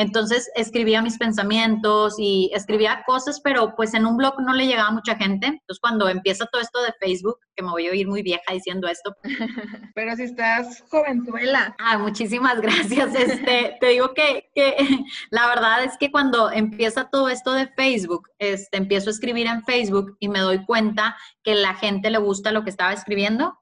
Entonces 0.00 0.50
escribía 0.54 1.02
mis 1.02 1.18
pensamientos 1.18 2.14
y 2.18 2.50
escribía 2.54 3.02
cosas, 3.06 3.40
pero 3.42 3.74
pues 3.76 3.92
en 3.92 4.06
un 4.06 4.16
blog 4.16 4.40
no 4.40 4.54
le 4.54 4.66
llegaba 4.66 4.88
a 4.88 4.92
mucha 4.92 5.14
gente. 5.16 5.46
Entonces 5.46 5.78
cuando 5.78 6.08
empieza 6.08 6.46
todo 6.46 6.62
esto 6.62 6.80
de 6.82 6.94
Facebook, 6.98 7.36
que 7.54 7.62
me 7.62 7.70
voy 7.70 7.86
a 7.86 7.90
oír 7.90 8.08
muy 8.08 8.22
vieja 8.22 8.52
diciendo 8.52 8.88
esto. 8.88 9.14
Pero 9.94 10.16
si 10.16 10.22
estás 10.22 10.82
jovenzuela. 10.88 11.76
Ah, 11.78 11.98
muchísimas 11.98 12.60
gracias. 12.62 13.14
Este, 13.14 13.76
te 13.78 13.86
digo 13.88 14.14
que, 14.14 14.48
que, 14.54 14.76
la 15.30 15.46
verdad 15.48 15.84
es 15.84 15.98
que 15.98 16.10
cuando 16.10 16.50
empieza 16.50 17.10
todo 17.10 17.28
esto 17.28 17.52
de 17.52 17.68
Facebook, 17.68 18.30
este, 18.38 18.78
empiezo 18.78 19.10
a 19.10 19.12
escribir 19.12 19.48
en 19.48 19.62
Facebook 19.64 20.16
y 20.18 20.28
me 20.28 20.38
doy 20.38 20.64
cuenta 20.64 21.16
que 21.42 21.54
la 21.54 21.74
gente 21.74 22.08
le 22.08 22.18
gusta 22.18 22.52
lo 22.52 22.64
que 22.64 22.70
estaba 22.70 22.94
escribiendo 22.94 23.59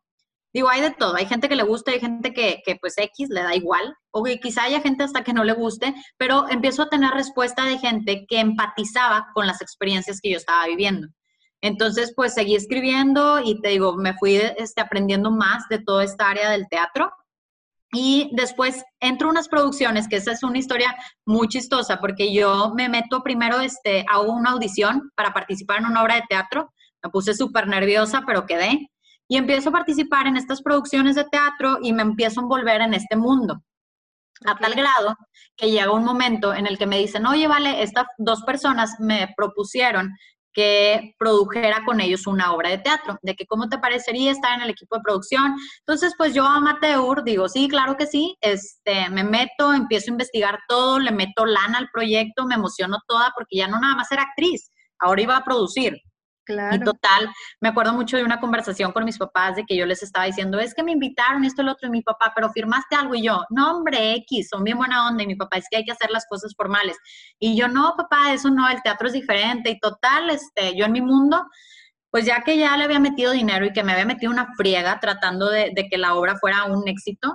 Digo, 0.59 0.71
hay 0.71 0.81
de 0.81 0.91
todo. 0.91 1.15
Hay 1.15 1.27
gente 1.27 1.49
que 1.49 1.55
le 1.55 1.63
gusta, 1.63 1.93
hay 1.93 2.01
gente 2.01 2.35
que, 2.35 2.63
que, 2.67 2.75
pues 2.75 2.99
X 2.99 3.29
le 3.31 3.45
da 3.45 3.55
igual, 3.55 3.95
o 4.11 4.25
que 4.25 4.41
quizá 4.41 4.65
haya 4.65 4.81
gente 4.81 5.05
hasta 5.05 5.23
que 5.23 5.33
no 5.33 5.45
le 5.45 5.53
guste, 5.53 5.95
pero 6.17 6.49
empiezo 6.49 6.83
a 6.83 6.89
tener 6.89 7.13
respuesta 7.13 7.65
de 7.65 7.79
gente 7.79 8.27
que 8.29 8.41
empatizaba 8.41 9.29
con 9.35 9.47
las 9.47 9.63
experiencias 9.63 10.21
que 10.21 10.33
yo 10.33 10.37
estaba 10.37 10.67
viviendo. 10.67 11.07
Entonces, 11.61 12.13
pues 12.17 12.35
seguí 12.35 12.57
escribiendo 12.57 13.39
y 13.39 13.61
te 13.61 13.69
digo, 13.69 13.97
me 13.97 14.15
fui 14.15 14.35
este, 14.35 14.81
aprendiendo 14.81 15.31
más 15.31 15.69
de 15.71 15.79
toda 15.79 16.03
esta 16.03 16.29
área 16.29 16.51
del 16.51 16.67
teatro. 16.69 17.13
Y 17.93 18.29
después 18.33 18.83
entro 18.99 19.29
a 19.29 19.31
unas 19.31 19.47
producciones, 19.47 20.09
que 20.09 20.17
esa 20.17 20.33
es 20.33 20.43
una 20.43 20.59
historia 20.59 20.93
muy 21.25 21.47
chistosa, 21.47 22.01
porque 22.01 22.35
yo 22.35 22.73
me 22.75 22.89
meto 22.89 23.23
primero, 23.23 23.61
este, 23.61 24.05
hago 24.09 24.33
una 24.33 24.51
audición 24.51 25.13
para 25.15 25.33
participar 25.33 25.79
en 25.79 25.87
una 25.87 26.03
obra 26.03 26.17
de 26.17 26.25
teatro. 26.29 26.73
Me 27.01 27.11
puse 27.11 27.33
súper 27.33 27.69
nerviosa, 27.69 28.25
pero 28.27 28.45
quedé 28.45 28.91
y 29.29 29.37
empiezo 29.37 29.69
a 29.69 29.73
participar 29.73 30.27
en 30.27 30.37
estas 30.37 30.63
producciones 30.63 31.15
de 31.15 31.25
teatro 31.25 31.79
y 31.83 31.93
me 31.93 32.03
empiezo 32.03 32.41
a 32.41 32.43
envolver 32.45 32.81
en 32.81 32.95
este 32.95 33.15
mundo. 33.15 33.63
A 34.47 34.57
tal 34.57 34.75
grado 34.75 35.17
que 35.57 35.71
llega 35.71 35.93
un 35.93 36.05
momento 36.05 36.55
en 36.55 36.67
el 36.67 36.79
que 36.79 36.87
me 36.87 36.99
dicen, 36.99 37.27
oye, 37.27 37.47
vale, 37.47 37.83
estas 37.83 38.07
dos 38.17 38.43
personas 38.43 38.99
me 39.01 39.33
propusieron 39.37 40.15
que 40.53 41.15
produjera 41.19 41.85
con 41.85 42.01
ellos 42.01 42.27
una 42.27 42.53
obra 42.53 42.71
de 42.71 42.79
teatro, 42.79 43.19
de 43.23 43.35
que 43.35 43.47
cómo 43.47 43.69
te 43.69 43.79
parecería 43.79 44.33
estar 44.33 44.57
en 44.57 44.63
el 44.63 44.71
equipo 44.71 44.97
de 44.97 45.03
producción. 45.03 45.57
Entonces, 45.81 46.15
pues 46.17 46.35
yo 46.35 46.45
amateur 46.45 47.23
digo, 47.23 47.49
sí, 47.49 47.69
claro 47.69 47.97
que 47.97 48.07
sí, 48.07 48.37
este, 48.41 49.09
me 49.11 49.25
meto, 49.25 49.73
empiezo 49.73 50.11
a 50.11 50.15
investigar 50.15 50.59
todo, 50.67 50.99
le 50.99 51.13
meto 51.13 51.45
lana 51.45 51.79
al 51.79 51.91
proyecto, 51.93 52.47
me 52.47 52.55
emociono 52.55 52.99
toda 53.07 53.33
porque 53.37 53.57
ya 53.57 53.69
no 53.69 53.79
nada 53.79 53.95
más 53.97 54.11
era 54.11 54.23
actriz, 54.23 54.73
ahora 54.99 55.23
iba 55.23 55.37
a 55.37 55.45
producir. 55.45 56.01
Y 56.75 56.81
total, 56.81 57.29
me 57.61 57.69
acuerdo 57.69 57.93
mucho 57.93 58.17
de 58.17 58.25
una 58.25 58.41
conversación 58.41 58.93
con 58.93 59.05
mis 59.05 59.19
papás 59.19 59.57
de 59.57 59.65
que 59.65 59.77
yo 59.77 59.87
les 59.87 60.03
estaba 60.03 60.27
diciendo, 60.27 60.59
es 60.59 60.75
que 60.75 60.83
me 60.83 60.93
invitaron 60.93 61.45
esto, 61.45 61.63
el 61.63 61.69
otro, 61.69 61.89
y 61.89 61.91
mi 61.91 62.03
papá, 62.03 62.33
pero 62.35 62.51
firmaste 62.51 62.97
algo 62.97 63.15
y 63.15 63.23
yo, 63.23 63.45
no, 63.51 63.77
hombre, 63.77 64.15
X, 64.15 64.49
son 64.51 64.65
bien 64.65 64.79
buena 64.79 65.09
onda, 65.09 65.23
y 65.23 65.27
mi 65.27 65.37
papá, 65.37 65.59
es 65.59 65.67
que 65.71 65.77
hay 65.79 65.85
que 65.85 65.93
hacer 65.93 66.11
las 66.11 66.27
cosas 66.27 66.55
formales. 66.57 66.97
Y 67.39 67.57
yo, 67.57 67.69
no, 67.69 67.95
papá, 67.97 68.33
eso 68.33 68.51
no, 68.51 68.69
el 68.69 68.83
teatro 68.83 69.09
es 69.09 69.13
diferente, 69.13 69.71
y 69.71 69.79
total, 69.79 70.31
este, 70.31 70.77
yo 70.77 70.87
en 70.87 70.93
mi 70.93 71.01
mundo, 71.01 71.45
pues 72.11 72.25
ya 72.25 72.43
que 72.43 72.57
ya 72.57 72.77
le 72.77 72.85
había 72.85 73.01
metido 73.01 73.33
dinero 73.33 73.67
y 73.67 73.73
que 73.73 73.85
me 73.85 73.93
había 73.93 74.07
metido 74.07 74.33
una 74.33 74.55
friega 74.57 74.99
tratando 75.01 75.49
de 75.51 75.87
que 75.91 75.99
la 75.99 76.15
obra 76.15 76.37
fuera 76.41 76.65
un 76.65 76.89
éxito, 76.89 77.35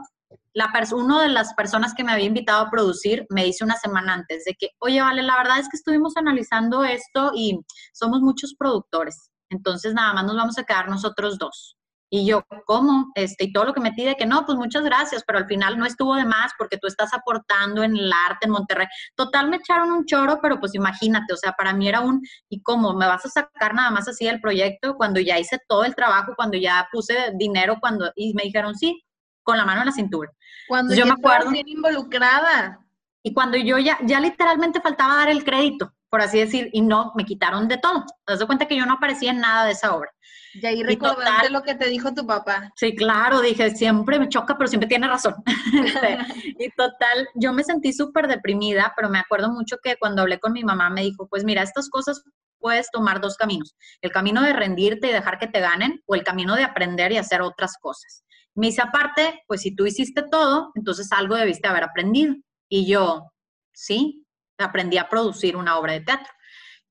la 0.53 0.71
uno 0.93 1.19
de 1.19 1.29
las 1.29 1.53
personas 1.53 1.93
que 1.93 2.03
me 2.03 2.11
había 2.11 2.25
invitado 2.25 2.65
a 2.65 2.69
producir 2.69 3.25
me 3.29 3.45
dice 3.45 3.63
una 3.63 3.75
semana 3.75 4.13
antes 4.13 4.45
de 4.45 4.55
que, 4.55 4.69
oye, 4.79 5.01
vale, 5.01 5.23
la 5.23 5.37
verdad 5.37 5.59
es 5.59 5.69
que 5.69 5.77
estuvimos 5.77 6.15
analizando 6.15 6.83
esto 6.83 7.31
y 7.35 7.59
somos 7.93 8.21
muchos 8.21 8.55
productores, 8.57 9.31
entonces 9.49 9.93
nada 9.93 10.13
más 10.13 10.25
nos 10.25 10.35
vamos 10.35 10.57
a 10.57 10.63
quedar 10.63 10.89
nosotros 10.89 11.37
dos. 11.37 11.77
Y 12.15 12.27
yo, 12.27 12.43
¿cómo? 12.67 13.11
Este, 13.15 13.45
y 13.45 13.53
todo 13.53 13.65
lo 13.65 13.73
que 13.73 13.79
me 13.79 13.91
pide 13.91 14.15
que 14.15 14.27
no, 14.27 14.45
pues 14.45 14.55
muchas 14.55 14.83
gracias, 14.83 15.23
pero 15.25 15.39
al 15.39 15.47
final 15.47 15.79
no 15.79 15.85
estuvo 15.87 16.13
de 16.15 16.25
más 16.25 16.51
porque 16.59 16.77
tú 16.77 16.85
estás 16.85 17.11
aportando 17.11 17.81
en 17.81 17.97
el 17.97 18.13
arte 18.29 18.45
en 18.45 18.51
Monterrey. 18.51 18.85
Total, 19.15 19.49
me 19.49 19.55
echaron 19.55 19.91
un 19.91 20.05
choro, 20.05 20.37
pero 20.39 20.59
pues 20.59 20.75
imagínate, 20.75 21.33
o 21.33 21.37
sea, 21.37 21.53
para 21.53 21.73
mí 21.73 21.87
era 21.89 22.01
un, 22.01 22.21
¿y 22.49 22.61
cómo? 22.61 22.93
¿Me 22.93 23.07
vas 23.07 23.25
a 23.25 23.29
sacar 23.29 23.73
nada 23.73 23.89
más 23.89 24.07
así 24.07 24.25
del 24.25 24.39
proyecto 24.39 24.95
cuando 24.95 25.19
ya 25.19 25.39
hice 25.39 25.57
todo 25.67 25.85
el 25.85 25.95
trabajo, 25.95 26.33
cuando 26.35 26.55
ya 26.55 26.87
puse 26.91 27.31
dinero, 27.33 27.77
cuando, 27.81 28.11
y 28.15 28.35
me 28.35 28.43
dijeron, 28.43 28.75
sí, 28.75 29.03
con 29.43 29.57
la 29.57 29.65
mano 29.65 29.81
en 29.81 29.87
la 29.87 29.91
cintura. 29.91 30.31
Cuando 30.67 30.95
yo 30.95 31.05
me 31.05 31.11
acuerdo 31.11 31.51
bien 31.51 31.67
involucrada. 31.67 32.79
Y 33.25 33.33
cuando 33.33 33.57
yo 33.57 33.77
ya, 33.77 33.97
ya 34.03 34.19
literalmente 34.19 34.81
faltaba 34.81 35.15
dar 35.15 35.29
el 35.29 35.45
crédito, 35.45 35.93
por 36.09 36.19
así 36.19 36.39
decir, 36.39 36.69
y 36.73 36.81
no, 36.81 37.13
me 37.15 37.23
quitaron 37.23 37.69
de 37.69 37.77
todo. 37.77 38.03
Te 38.25 38.33
das 38.33 38.43
cuenta 38.45 38.67
que 38.67 38.75
yo 38.75 38.85
no 38.85 38.95
aparecía 38.95 39.31
en 39.31 39.39
nada 39.39 39.65
de 39.65 39.71
esa 39.71 39.95
obra. 39.95 40.11
Y 40.53 40.65
ahí 40.65 40.83
recordaste 40.83 41.49
lo 41.49 41.63
que 41.63 41.73
te 41.73 41.87
dijo 41.87 42.13
tu 42.13 42.27
papá. 42.27 42.71
Sí, 42.75 42.95
claro, 42.95 43.41
dije, 43.41 43.75
siempre 43.75 44.19
me 44.19 44.29
choca, 44.29 44.57
pero 44.57 44.67
siempre 44.67 44.87
tiene 44.87 45.07
razón. 45.07 45.35
Este, 45.73 46.17
y 46.59 46.69
total, 46.71 47.27
yo 47.33 47.53
me 47.53 47.63
sentí 47.63 47.93
súper 47.93 48.27
deprimida, 48.27 48.93
pero 48.95 49.09
me 49.09 49.19
acuerdo 49.19 49.49
mucho 49.49 49.77
que 49.81 49.95
cuando 49.97 50.21
hablé 50.21 50.39
con 50.39 50.53
mi 50.53 50.63
mamá 50.63 50.89
me 50.89 51.01
dijo, 51.01 51.27
pues 51.27 51.43
mira, 51.43 51.63
estas 51.63 51.89
cosas 51.89 52.23
puedes 52.59 52.91
tomar 52.91 53.19
dos 53.19 53.35
caminos, 53.35 53.75
el 54.01 54.11
camino 54.11 54.41
de 54.41 54.53
rendirte 54.53 55.07
y 55.07 55.11
dejar 55.11 55.39
que 55.39 55.47
te 55.47 55.59
ganen 55.59 56.01
o 56.05 56.15
el 56.15 56.23
camino 56.23 56.55
de 56.55 56.63
aprender 56.63 57.11
y 57.11 57.17
hacer 57.17 57.41
otras 57.41 57.77
cosas. 57.81 58.23
Me 58.55 58.67
dice, 58.67 58.81
aparte, 58.81 59.43
pues 59.47 59.61
si 59.61 59.75
tú 59.75 59.85
hiciste 59.85 60.23
todo, 60.29 60.71
entonces 60.75 61.11
algo 61.11 61.35
debiste 61.35 61.67
haber 61.67 61.83
aprendido. 61.83 62.35
Y 62.69 62.85
yo, 62.85 63.31
sí, 63.73 64.25
aprendí 64.57 64.97
a 64.97 65.09
producir 65.09 65.55
una 65.55 65.77
obra 65.77 65.93
de 65.93 66.01
teatro. 66.01 66.31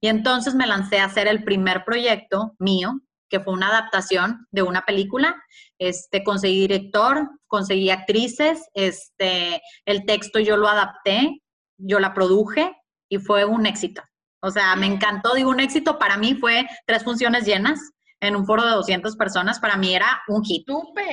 Y 0.01 0.09
entonces 0.09 0.55
me 0.55 0.67
lancé 0.67 0.99
a 0.99 1.05
hacer 1.05 1.29
el 1.29 1.45
primer 1.45 1.85
proyecto 1.85 2.55
mío, 2.59 3.01
que 3.29 3.41
fue 3.41 3.55
una 3.55 3.69
adaptación 3.69 4.47
de 4.51 4.63
una 4.63 4.85
película. 4.85 5.43
Este, 5.79 6.25
conseguí 6.25 6.61
director, 6.61 7.31
conseguí 7.47 7.91
actrices, 7.91 8.69
este, 8.75 9.63
el 9.87 10.05
texto 10.05 10.39
yo 10.41 10.57
lo 10.57 10.69
adapté, 10.69 11.43
yo 11.79 12.01
la 12.01 12.15
produje 12.15 12.75
y 13.09 13.19
fue 13.19 13.45
un 13.45 13.67
éxito. 13.67 14.03
O 14.41 14.51
sea, 14.51 14.75
me 14.75 14.87
encantó, 14.87 15.35
digo, 15.35 15.51
un 15.51 15.61
éxito 15.61 15.99
para 15.99 16.17
mí 16.17 16.35
fue 16.35 16.67
tres 16.85 17.05
funciones 17.05 17.47
llenas 17.47 17.81
en 18.23 18.37
un 18.37 18.47
foro 18.47 18.65
de 18.65 18.71
200 18.71 19.17
personas, 19.17 19.59
para 19.59 19.77
mí 19.77 19.95
era 19.95 20.23
un 20.29 20.45
hit. 20.45 20.67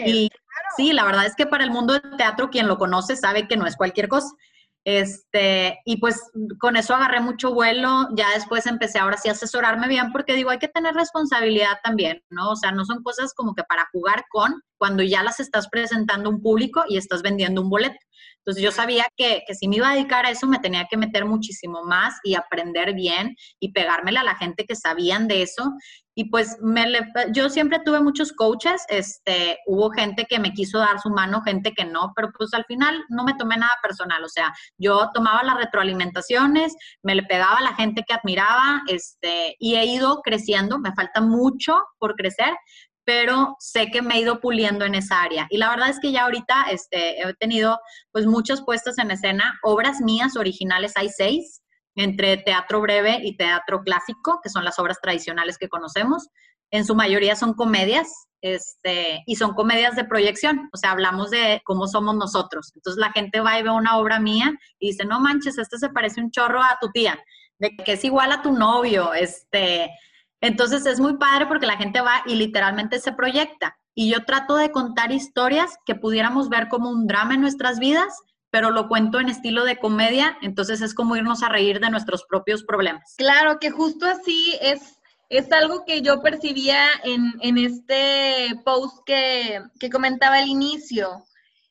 Y 0.05 0.29
sí, 0.77 0.93
la 0.93 1.03
verdad 1.03 1.25
es 1.25 1.35
que 1.35 1.47
para 1.47 1.63
el 1.63 1.71
mundo 1.71 1.93
del 1.93 2.17
teatro, 2.17 2.51
quien 2.51 2.67
lo 2.67 2.77
conoce 2.77 3.15
sabe 3.15 3.47
que 3.47 3.57
no 3.57 3.65
es 3.65 3.75
cualquier 3.75 4.07
cosa. 4.07 4.29
Este, 4.85 5.79
y 5.85 5.97
pues 5.97 6.21
con 6.59 6.77
eso 6.77 6.95
agarré 6.95 7.19
mucho 7.19 7.53
vuelo, 7.53 8.07
ya 8.15 8.27
después 8.33 8.65
empecé 8.65 8.99
ahora 8.99 9.17
sí 9.17 9.27
a 9.27 9.33
asesorarme 9.33 9.87
bien 9.87 10.11
porque 10.11 10.35
digo, 10.35 10.51
hay 10.51 10.59
que 10.59 10.67
tener 10.67 10.93
responsabilidad 10.93 11.77
también, 11.83 12.23
¿no? 12.29 12.51
O 12.51 12.55
sea, 12.55 12.71
no 12.71 12.85
son 12.85 13.03
cosas 13.03 13.33
como 13.33 13.53
que 13.55 13.63
para 13.63 13.87
jugar 13.91 14.23
con 14.29 14.61
cuando 14.77 15.03
ya 15.03 15.23
las 15.23 15.39
estás 15.39 15.67
presentando 15.67 16.29
a 16.29 16.33
un 16.33 16.41
público 16.41 16.83
y 16.87 16.97
estás 16.97 17.23
vendiendo 17.23 17.61
un 17.61 17.69
boleto. 17.69 17.97
Entonces 18.39 18.63
yo 18.63 18.71
sabía 18.71 19.05
que, 19.15 19.43
que, 19.45 19.53
si 19.53 19.67
me 19.67 19.77
iba 19.77 19.89
a 19.89 19.93
dedicar 19.93 20.25
a 20.25 20.31
eso 20.31 20.47
me 20.47 20.59
tenía 20.59 20.87
que 20.89 20.97
meter 20.97 21.25
muchísimo 21.25 21.83
más 21.83 22.15
y 22.23 22.35
aprender 22.35 22.93
bien 22.93 23.35
y 23.59 23.71
pegármela 23.71 24.21
a 24.21 24.23
la 24.23 24.35
gente 24.35 24.65
que 24.65 24.75
sabían 24.75 25.27
de 25.27 25.43
eso. 25.43 25.73
Y 26.15 26.25
pues 26.29 26.57
me 26.61 26.85
yo 27.31 27.49
siempre 27.49 27.79
tuve 27.79 28.01
muchos 28.01 28.33
coaches, 28.33 28.83
este, 28.89 29.57
hubo 29.65 29.89
gente 29.89 30.25
que 30.29 30.37
me 30.37 30.51
quiso 30.51 30.79
dar 30.79 30.99
su 30.99 31.09
mano, 31.09 31.41
gente 31.41 31.71
que 31.71 31.85
no, 31.85 32.11
pero 32.13 32.29
pues 32.37 32.53
al 32.53 32.65
final 32.65 33.05
no 33.07 33.23
me 33.23 33.35
tomé 33.35 33.55
nada 33.55 33.71
personal, 33.81 34.21
o 34.25 34.27
sea, 34.27 34.53
yo 34.77 35.09
tomaba 35.13 35.43
las 35.43 35.55
retroalimentaciones, 35.55 36.75
me 37.03 37.15
le 37.15 37.23
pegaba 37.23 37.59
a 37.59 37.63
la 37.63 37.73
gente 37.73 38.03
que 38.05 38.13
admiraba, 38.13 38.81
este, 38.87 39.55
y 39.59 39.75
he 39.75 39.85
ido 39.85 40.21
creciendo, 40.21 40.77
me 40.77 40.93
falta 40.93 41.21
mucho 41.21 41.81
por 41.99 42.15
crecer, 42.15 42.53
pero 43.09 43.55
sé 43.57 43.89
que 43.89 44.03
me 44.03 44.13
he 44.13 44.19
ido 44.19 44.39
puliendo 44.39 44.85
en 44.85 44.93
esa 44.93 45.23
área. 45.23 45.47
Y 45.49 45.57
la 45.57 45.71
verdad 45.71 45.89
es 45.89 45.99
que 45.99 46.11
ya 46.11 46.25
ahorita 46.25 46.67
este, 46.69 47.19
he 47.19 47.33
tenido 47.33 47.79
pues 48.11 48.27
muchas 48.27 48.61
puestas 48.61 48.99
en 48.99 49.09
escena, 49.09 49.57
obras 49.63 49.99
mías 49.99 50.37
originales, 50.37 50.93
hay 50.95 51.09
seis, 51.09 51.63
entre 51.95 52.37
teatro 52.37 52.81
breve 52.81 53.19
y 53.23 53.35
teatro 53.35 53.81
clásico, 53.81 54.39
que 54.43 54.51
son 54.51 54.63
las 54.63 54.77
obras 54.77 54.99
tradicionales 55.01 55.57
que 55.57 55.69
conocemos. 55.69 56.27
En 56.69 56.85
su 56.85 56.93
mayoría 56.93 57.35
son 57.35 57.55
comedias, 57.55 58.27
este, 58.41 59.23
y 59.25 59.37
son 59.37 59.55
comedias 59.55 59.95
de 59.95 60.03
proyección, 60.03 60.69
o 60.71 60.77
sea, 60.77 60.91
hablamos 60.91 61.31
de 61.31 61.63
cómo 61.65 61.87
somos 61.87 62.15
nosotros. 62.15 62.71
Entonces 62.75 62.99
la 62.99 63.11
gente 63.11 63.39
va 63.39 63.57
y 63.57 63.63
ve 63.63 63.71
una 63.71 63.97
obra 63.97 64.19
mía 64.19 64.53
y 64.77 64.89
dice, 64.89 65.03
no 65.03 65.19
manches, 65.19 65.57
este 65.57 65.79
se 65.79 65.89
parece 65.89 66.21
un 66.21 66.29
chorro 66.29 66.61
a 66.61 66.77
tu 66.79 66.91
tía, 66.91 67.17
de 67.57 67.75
que 67.75 67.93
es 67.93 68.05
igual 68.05 68.31
a 68.31 68.43
tu 68.43 68.51
novio, 68.51 69.15
este, 69.15 69.89
entonces 70.41 70.85
es 70.85 70.99
muy 70.99 71.17
padre 71.17 71.45
porque 71.47 71.67
la 71.67 71.77
gente 71.77 72.01
va 72.01 72.23
y 72.25 72.35
literalmente 72.35 72.99
se 72.99 73.11
proyecta. 73.11 73.77
Y 73.93 74.09
yo 74.11 74.23
trato 74.23 74.55
de 74.55 74.71
contar 74.71 75.11
historias 75.11 75.77
que 75.85 75.95
pudiéramos 75.95 76.49
ver 76.49 76.69
como 76.69 76.89
un 76.89 77.07
drama 77.07 77.33
en 77.33 77.41
nuestras 77.41 77.79
vidas, 77.79 78.13
pero 78.49 78.71
lo 78.71 78.87
cuento 78.87 79.19
en 79.19 79.29
estilo 79.29 79.65
de 79.65 79.77
comedia, 79.77 80.37
entonces 80.41 80.81
es 80.81 80.93
como 80.93 81.15
irnos 81.15 81.43
a 81.43 81.49
reír 81.49 81.79
de 81.79 81.89
nuestros 81.89 82.23
propios 82.23 82.63
problemas. 82.63 83.15
Claro, 83.17 83.59
que 83.59 83.69
justo 83.69 84.05
así 84.05 84.57
es, 84.61 84.97
es 85.29 85.51
algo 85.51 85.83
que 85.85 86.01
yo 86.01 86.21
percibía 86.21 86.85
en, 87.03 87.33
en 87.41 87.57
este 87.57 88.59
post 88.63 88.99
que, 89.05 89.61
que 89.79 89.89
comentaba 89.89 90.37
al 90.37 90.47
inicio. 90.47 91.25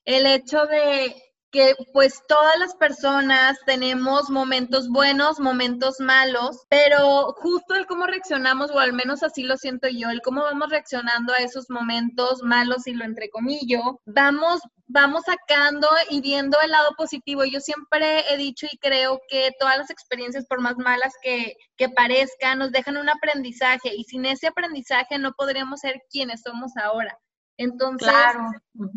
El 0.04 0.26
hecho 0.26 0.66
de 0.66 1.14
que 1.50 1.74
pues 1.92 2.22
todas 2.28 2.58
las 2.58 2.74
personas 2.74 3.58
tenemos 3.64 4.28
momentos 4.28 4.88
buenos, 4.88 5.40
momentos 5.40 5.98
malos, 5.98 6.64
pero 6.68 7.32
justo 7.38 7.74
el 7.74 7.86
cómo 7.86 8.06
reaccionamos, 8.06 8.70
o 8.70 8.78
al 8.78 8.92
menos 8.92 9.22
así 9.22 9.42
lo 9.44 9.56
siento 9.56 9.88
yo, 9.88 10.10
el 10.10 10.20
cómo 10.20 10.42
vamos 10.42 10.68
reaccionando 10.68 11.32
a 11.32 11.38
esos 11.38 11.70
momentos 11.70 12.42
malos 12.42 12.86
y 12.86 12.92
lo 12.92 13.04
entrecomillo, 13.04 14.00
vamos, 14.04 14.60
vamos 14.86 15.22
sacando 15.24 15.88
y 16.10 16.20
viendo 16.20 16.58
el 16.60 16.70
lado 16.70 16.90
positivo. 16.96 17.44
Yo 17.44 17.60
siempre 17.60 18.32
he 18.32 18.36
dicho 18.36 18.66
y 18.70 18.76
creo 18.78 19.20
que 19.28 19.52
todas 19.58 19.78
las 19.78 19.90
experiencias, 19.90 20.46
por 20.46 20.60
más 20.60 20.76
malas 20.76 21.14
que, 21.22 21.56
que 21.76 21.88
parezcan, 21.88 22.58
nos 22.58 22.72
dejan 22.72 22.98
un 22.98 23.08
aprendizaje 23.08 23.94
y 23.94 24.04
sin 24.04 24.26
ese 24.26 24.48
aprendizaje 24.48 25.18
no 25.18 25.32
podríamos 25.32 25.80
ser 25.80 26.02
quienes 26.10 26.42
somos 26.42 26.76
ahora. 26.76 27.18
Entonces, 27.56 28.12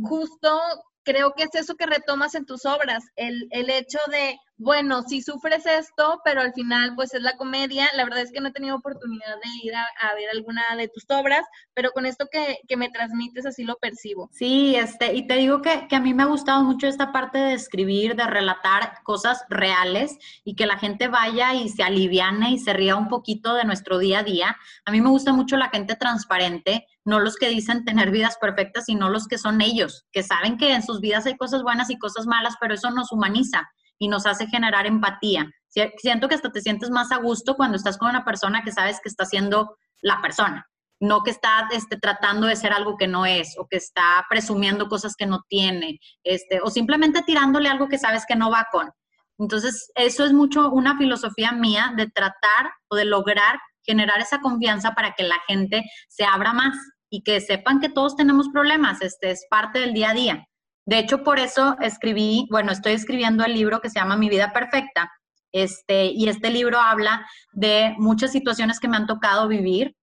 justo 0.03 0.61
creo 1.03 1.33
que 1.33 1.43
es 1.43 1.55
eso 1.55 1.75
que 1.75 1.85
retomas 1.85 2.35
en 2.35 2.45
tus 2.45 2.65
obras, 2.65 3.03
el, 3.15 3.47
el 3.51 3.69
hecho 3.69 3.99
de 4.09 4.37
bueno, 4.61 5.01
si 5.01 5.23
sufres 5.23 5.65
esto, 5.65 6.21
pero 6.23 6.41
al 6.41 6.53
final 6.53 6.93
pues 6.95 7.13
es 7.15 7.21
la 7.21 7.35
comedia. 7.35 7.89
La 7.95 8.03
verdad 8.03 8.21
es 8.21 8.31
que 8.31 8.39
no 8.41 8.49
he 8.49 8.53
tenido 8.53 8.75
oportunidad 8.75 9.35
de 9.43 9.49
ir 9.67 9.73
a, 9.75 10.15
ver 10.15 10.29
alguna 10.31 10.61
de 10.77 10.87
tus 10.87 11.05
obras, 11.09 11.43
pero 11.73 11.91
con 11.91 12.05
esto 12.05 12.27
que, 12.31 12.59
que, 12.67 12.77
me 12.77 12.89
transmites 12.89 13.45
así 13.45 13.63
lo 13.63 13.77
percibo. 13.77 14.29
Sí, 14.31 14.75
este, 14.75 15.15
y 15.15 15.25
te 15.25 15.35
digo 15.35 15.61
que, 15.61 15.87
que, 15.87 15.95
a 15.95 15.99
mí 15.99 16.13
me 16.13 16.23
ha 16.23 16.27
gustado 16.27 16.63
mucho 16.63 16.87
esta 16.87 17.11
parte 17.11 17.39
de 17.39 17.53
escribir, 17.53 18.15
de 18.15 18.27
relatar 18.27 19.01
cosas 19.03 19.43
reales 19.49 20.17
y 20.43 20.55
que 20.55 20.67
la 20.67 20.77
gente 20.77 21.07
vaya 21.07 21.55
y 21.55 21.69
se 21.69 21.81
aliviane 21.81 22.51
y 22.51 22.59
se 22.59 22.73
ría 22.73 22.95
un 22.95 23.07
poquito 23.07 23.55
de 23.55 23.65
nuestro 23.65 23.97
día 23.97 24.19
a 24.19 24.23
día. 24.23 24.57
A 24.85 24.91
mí 24.91 25.01
me 25.01 25.09
gusta 25.09 25.33
mucho 25.33 25.57
la 25.57 25.69
gente 25.69 25.95
transparente, 25.95 26.85
no 27.03 27.19
los 27.19 27.35
que 27.35 27.49
dicen 27.49 27.83
tener 27.83 28.11
vidas 28.11 28.37
perfectas, 28.39 28.85
sino 28.85 29.09
los 29.09 29.27
que 29.27 29.39
son 29.39 29.59
ellos, 29.61 30.05
que 30.11 30.21
saben 30.21 30.57
que 30.57 30.73
en 30.73 30.83
sus 30.83 31.01
vidas 31.01 31.25
hay 31.25 31.35
cosas 31.35 31.63
buenas 31.63 31.89
y 31.89 31.97
cosas 31.97 32.27
malas, 32.27 32.55
pero 32.59 32.75
eso 32.75 32.91
nos 32.91 33.11
humaniza 33.11 33.67
y 34.01 34.07
nos 34.07 34.25
hace 34.25 34.47
generar 34.47 34.87
empatía. 34.87 35.47
Siento 35.69 36.27
que 36.27 36.33
hasta 36.33 36.51
te 36.51 36.59
sientes 36.59 36.89
más 36.89 37.11
a 37.11 37.17
gusto 37.17 37.55
cuando 37.55 37.77
estás 37.77 37.99
con 37.99 38.09
una 38.09 38.25
persona 38.25 38.63
que 38.63 38.71
sabes 38.71 38.99
que 38.99 39.09
está 39.09 39.25
siendo 39.25 39.77
la 40.01 40.19
persona, 40.23 40.67
no 40.99 41.21
que 41.21 41.29
está 41.29 41.69
este, 41.71 41.97
tratando 41.97 42.47
de 42.47 42.55
ser 42.55 42.73
algo 42.73 42.97
que 42.97 43.07
no 43.07 43.27
es, 43.27 43.55
o 43.59 43.67
que 43.67 43.77
está 43.77 44.25
presumiendo 44.27 44.89
cosas 44.89 45.15
que 45.15 45.27
no 45.27 45.43
tiene, 45.47 45.99
este, 46.23 46.61
o 46.63 46.71
simplemente 46.71 47.21
tirándole 47.21 47.69
algo 47.69 47.87
que 47.87 47.99
sabes 47.99 48.25
que 48.27 48.35
no 48.35 48.49
va 48.49 48.67
con. 48.71 48.89
Entonces, 49.37 49.91
eso 49.93 50.25
es 50.25 50.33
mucho 50.33 50.71
una 50.71 50.97
filosofía 50.97 51.51
mía 51.51 51.93
de 51.95 52.09
tratar 52.09 52.71
o 52.89 52.95
de 52.95 53.05
lograr 53.05 53.59
generar 53.83 54.19
esa 54.19 54.41
confianza 54.41 54.95
para 54.95 55.13
que 55.13 55.23
la 55.23 55.37
gente 55.47 55.83
se 56.09 56.25
abra 56.25 56.53
más 56.53 56.75
y 57.11 57.21
que 57.21 57.39
sepan 57.39 57.79
que 57.79 57.89
todos 57.89 58.15
tenemos 58.15 58.49
problemas, 58.49 58.99
este 59.03 59.29
es 59.29 59.45
parte 59.47 59.77
del 59.77 59.93
día 59.93 60.09
a 60.09 60.13
día. 60.15 60.47
De 60.91 60.99
hecho, 60.99 61.23
por 61.23 61.39
eso 61.39 61.77
escribí, 61.79 62.49
bueno, 62.51 62.73
estoy 62.73 62.91
escribiendo 62.91 63.45
el 63.45 63.53
libro 63.53 63.79
que 63.79 63.89
se 63.89 63.97
llama 63.97 64.17
Mi 64.17 64.27
vida 64.27 64.51
perfecta. 64.51 65.09
Este, 65.53 66.07
y 66.07 66.27
este 66.27 66.49
libro 66.49 66.81
habla 66.81 67.25
de 67.53 67.95
muchas 67.97 68.33
situaciones 68.33 68.77
que 68.77 68.89
me 68.89 68.97
han 68.97 69.07
tocado 69.07 69.47
vivir, 69.47 69.95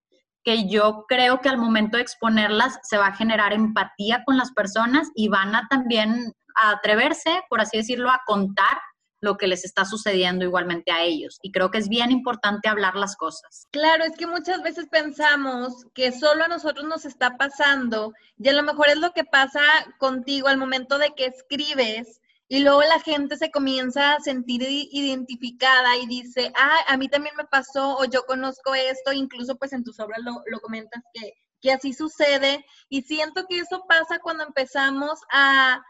que 0.43 0.67
yo 0.67 1.05
creo 1.07 1.43
que 1.43 1.51
al 1.51 1.59
momento 1.59 1.99
de 1.99 2.03
exponerlas 2.05 2.79
se 2.85 2.97
va 2.97 3.09
a 3.09 3.15
generar 3.15 3.53
empatía 3.53 4.23
con 4.25 4.39
las 4.39 4.51
personas 4.53 5.11
y 5.15 5.29
van 5.29 5.55
a 5.55 5.69
también 5.69 6.33
atreverse, 6.55 7.43
por 7.51 7.61
así 7.61 7.77
decirlo, 7.77 8.09
a 8.09 8.23
contar 8.27 8.79
lo 9.21 9.37
que 9.37 9.47
les 9.47 9.65
está 9.65 9.85
sucediendo 9.85 10.45
igualmente 10.45 10.93
a 10.93 11.03
ellos. 11.03 11.39
Y 11.43 11.53
creo 11.53 11.71
que 11.71 11.79
es 11.79 11.89
bien 11.89 12.11
importante 12.11 12.69
hablar 12.69 12.95
las 12.95 13.17
cosas. 13.17 13.67
Claro, 13.71 14.05
es 14.05 14.17
que 14.17 14.27
muchas 14.27 14.63
veces 14.63 14.87
pensamos 14.91 15.87
que 15.95 16.13
solo 16.13 16.45
a 16.45 16.49
nosotros 16.49 16.87
nos 16.87 17.05
está 17.05 17.37
pasando 17.37 18.13
y 18.39 18.49
a 18.49 18.53
lo 18.53 18.63
mejor 18.63 18.89
es 18.89 18.99
lo 18.99 19.13
que 19.13 19.25
pasa 19.25 19.61
contigo 19.99 20.49
al 20.49 20.59
momento 20.59 20.99
de 20.99 21.15
que 21.17 21.27
escribes 21.27 22.21
y 22.51 22.61
luego 22.61 22.81
la 22.81 23.01
gente 23.01 23.37
se 23.37 23.51
comienza 23.51 24.15
a 24.15 24.21
sentir 24.21 24.63
identificada 24.63 25.97
y 25.99 26.07
dice, 26.07 26.51
ah, 26.57 26.79
a 26.87 26.97
mí 26.97 27.09
también 27.09 27.37
me 27.37 27.45
pasó 27.45 27.99
o 27.99 28.05
yo 28.07 28.23
conozco 28.25 28.75
esto, 28.75 29.13
incluso 29.13 29.57
pues 29.57 29.73
en 29.75 29.85
tus 29.85 30.01
obras 30.01 30.21
lo, 30.23 30.43
lo 30.47 30.61
comentas 30.61 31.03
que, 31.13 31.35
que 31.61 31.73
así 31.73 31.93
sucede 31.93 32.65
y 32.89 33.03
siento 33.03 33.45
que 33.49 33.59
eso 33.59 33.85
pasa 33.87 34.19
cuando 34.21 34.45
empezamos 34.45 35.21
a 35.31 35.83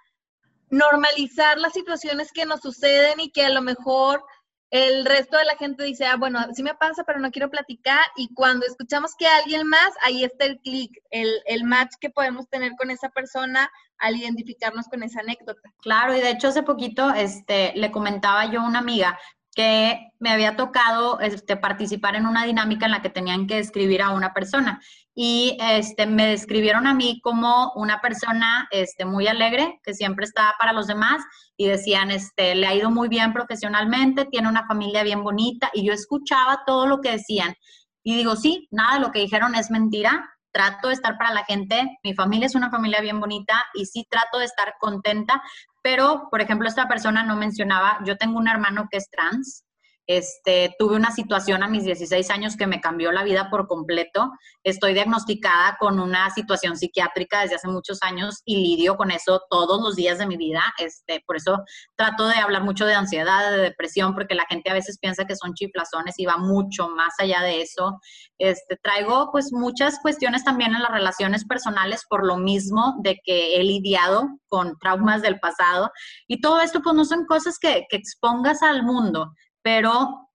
normalizar 0.70 1.58
las 1.58 1.72
situaciones 1.72 2.32
que 2.32 2.46
nos 2.46 2.60
suceden 2.60 3.20
y 3.20 3.30
que 3.30 3.44
a 3.44 3.50
lo 3.50 3.62
mejor 3.62 4.24
el 4.70 5.06
resto 5.06 5.38
de 5.38 5.46
la 5.46 5.56
gente 5.56 5.82
dice, 5.82 6.04
ah, 6.04 6.16
bueno, 6.16 6.40
sí 6.52 6.62
me 6.62 6.74
pasa, 6.74 7.04
pero 7.04 7.20
no 7.20 7.30
quiero 7.30 7.50
platicar. 7.50 8.04
Y 8.16 8.32
cuando 8.34 8.66
escuchamos 8.66 9.14
que 9.18 9.26
alguien 9.26 9.66
más, 9.66 9.90
ahí 10.02 10.24
está 10.24 10.44
el 10.44 10.58
clic, 10.60 10.92
el, 11.10 11.30
el 11.46 11.64
match 11.64 11.94
que 12.00 12.10
podemos 12.10 12.48
tener 12.48 12.72
con 12.76 12.90
esa 12.90 13.08
persona 13.08 13.70
al 13.98 14.16
identificarnos 14.16 14.86
con 14.88 15.02
esa 15.02 15.20
anécdota. 15.20 15.72
Claro, 15.80 16.14
y 16.14 16.20
de 16.20 16.30
hecho 16.30 16.48
hace 16.48 16.62
poquito 16.62 17.10
este, 17.10 17.72
le 17.76 17.90
comentaba 17.90 18.44
yo 18.46 18.60
a 18.60 18.66
una 18.66 18.78
amiga 18.78 19.18
que 19.58 20.12
me 20.20 20.30
había 20.30 20.54
tocado 20.54 21.18
este, 21.18 21.56
participar 21.56 22.14
en 22.14 22.26
una 22.26 22.44
dinámica 22.44 22.86
en 22.86 22.92
la 22.92 23.02
que 23.02 23.10
tenían 23.10 23.48
que 23.48 23.56
describir 23.56 24.02
a 24.02 24.10
una 24.10 24.32
persona. 24.32 24.80
Y 25.16 25.58
este, 25.60 26.06
me 26.06 26.28
describieron 26.28 26.86
a 26.86 26.94
mí 26.94 27.20
como 27.24 27.72
una 27.74 28.00
persona 28.00 28.68
este, 28.70 29.04
muy 29.04 29.26
alegre, 29.26 29.80
que 29.82 29.94
siempre 29.94 30.26
estaba 30.26 30.54
para 30.60 30.72
los 30.72 30.86
demás, 30.86 31.24
y 31.56 31.66
decían, 31.66 32.12
este, 32.12 32.54
le 32.54 32.68
ha 32.68 32.74
ido 32.76 32.92
muy 32.92 33.08
bien 33.08 33.32
profesionalmente, 33.32 34.26
tiene 34.26 34.48
una 34.48 34.64
familia 34.68 35.02
bien 35.02 35.24
bonita, 35.24 35.72
y 35.74 35.84
yo 35.84 35.92
escuchaba 35.92 36.62
todo 36.64 36.86
lo 36.86 37.00
que 37.00 37.10
decían. 37.10 37.56
Y 38.04 38.14
digo, 38.14 38.36
sí, 38.36 38.68
nada 38.70 38.94
de 38.94 39.00
lo 39.00 39.10
que 39.10 39.18
dijeron 39.18 39.56
es 39.56 39.72
mentira, 39.72 40.30
trato 40.58 40.88
de 40.88 40.94
estar 40.94 41.16
para 41.16 41.32
la 41.32 41.44
gente, 41.44 42.00
mi 42.02 42.14
familia 42.14 42.46
es 42.46 42.56
una 42.56 42.68
familia 42.68 43.00
bien 43.00 43.20
bonita 43.20 43.64
y 43.74 43.86
sí 43.86 44.08
trato 44.10 44.40
de 44.40 44.44
estar 44.44 44.74
contenta, 44.80 45.40
pero, 45.82 46.26
por 46.32 46.40
ejemplo, 46.40 46.66
esta 46.66 46.88
persona 46.88 47.22
no 47.22 47.36
mencionaba, 47.36 48.00
yo 48.04 48.16
tengo 48.16 48.38
un 48.38 48.48
hermano 48.48 48.88
que 48.90 48.98
es 48.98 49.08
trans, 49.08 49.64
este, 50.08 50.74
tuve 50.78 50.96
una 50.96 51.12
situación 51.12 51.62
a 51.62 51.68
mis 51.68 51.84
16 51.84 52.30
años 52.30 52.56
que 52.56 52.66
me 52.66 52.80
cambió 52.80 53.12
la 53.12 53.24
vida 53.24 53.50
por 53.50 53.68
completo. 53.68 54.32
Estoy 54.64 54.94
diagnosticada 54.94 55.76
con 55.78 56.00
una 56.00 56.30
situación 56.30 56.78
psiquiátrica 56.78 57.42
desde 57.42 57.56
hace 57.56 57.68
muchos 57.68 58.02
años 58.02 58.40
y 58.46 58.56
lidio 58.56 58.96
con 58.96 59.10
eso 59.10 59.42
todos 59.50 59.82
los 59.82 59.96
días 59.96 60.18
de 60.18 60.26
mi 60.26 60.38
vida. 60.38 60.62
Este, 60.78 61.22
por 61.26 61.36
eso 61.36 61.62
trato 61.94 62.26
de 62.26 62.36
hablar 62.36 62.64
mucho 62.64 62.86
de 62.86 62.94
ansiedad, 62.94 63.50
de 63.50 63.58
depresión, 63.58 64.14
porque 64.14 64.34
la 64.34 64.46
gente 64.46 64.70
a 64.70 64.74
veces 64.74 64.98
piensa 64.98 65.26
que 65.26 65.36
son 65.36 65.52
chiflazones 65.52 66.18
y 66.18 66.24
va 66.24 66.38
mucho 66.38 66.88
más 66.88 67.12
allá 67.18 67.42
de 67.42 67.60
eso. 67.60 68.00
Este, 68.38 68.78
traigo 68.82 69.30
pues 69.30 69.52
muchas 69.52 69.98
cuestiones 70.00 70.42
también 70.42 70.74
en 70.74 70.82
las 70.82 70.90
relaciones 70.90 71.44
personales 71.44 72.04
por 72.08 72.24
lo 72.26 72.38
mismo 72.38 72.94
de 73.02 73.20
que 73.22 73.60
he 73.60 73.62
lidiado 73.62 74.26
con 74.46 74.78
traumas 74.78 75.20
del 75.20 75.38
pasado 75.38 75.90
y 76.26 76.40
todo 76.40 76.62
esto 76.62 76.80
pues 76.80 76.94
no 76.96 77.04
son 77.04 77.26
cosas 77.26 77.58
que, 77.58 77.84
que 77.90 77.96
expongas 77.98 78.62
al 78.62 78.82
mundo 78.84 79.34
pero 79.68 80.30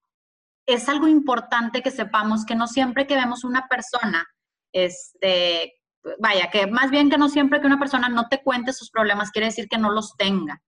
es 0.67 0.87
algo 0.87 1.07
importante 1.07 1.81
que 1.81 1.89
sepamos 1.89 2.45
que 2.45 2.53
no 2.53 2.67
siempre 2.67 3.07
que 3.07 3.15
vemos 3.15 3.43
una 3.43 3.67
persona, 3.67 4.27
este, 4.71 5.73
vaya, 6.19 6.51
que 6.51 6.67
más 6.67 6.91
bien 6.91 7.09
que 7.09 7.17
no 7.17 7.29
siempre 7.29 7.59
que 7.59 7.65
una 7.65 7.79
persona 7.79 8.09
no 8.09 8.27
te 8.27 8.43
cuente 8.43 8.73
sus 8.73 8.91
problemas 8.91 9.31
quiere 9.31 9.47
decir 9.47 9.67
que 9.67 9.79
no 9.79 9.89
los 9.89 10.15
tenga. 10.17 10.61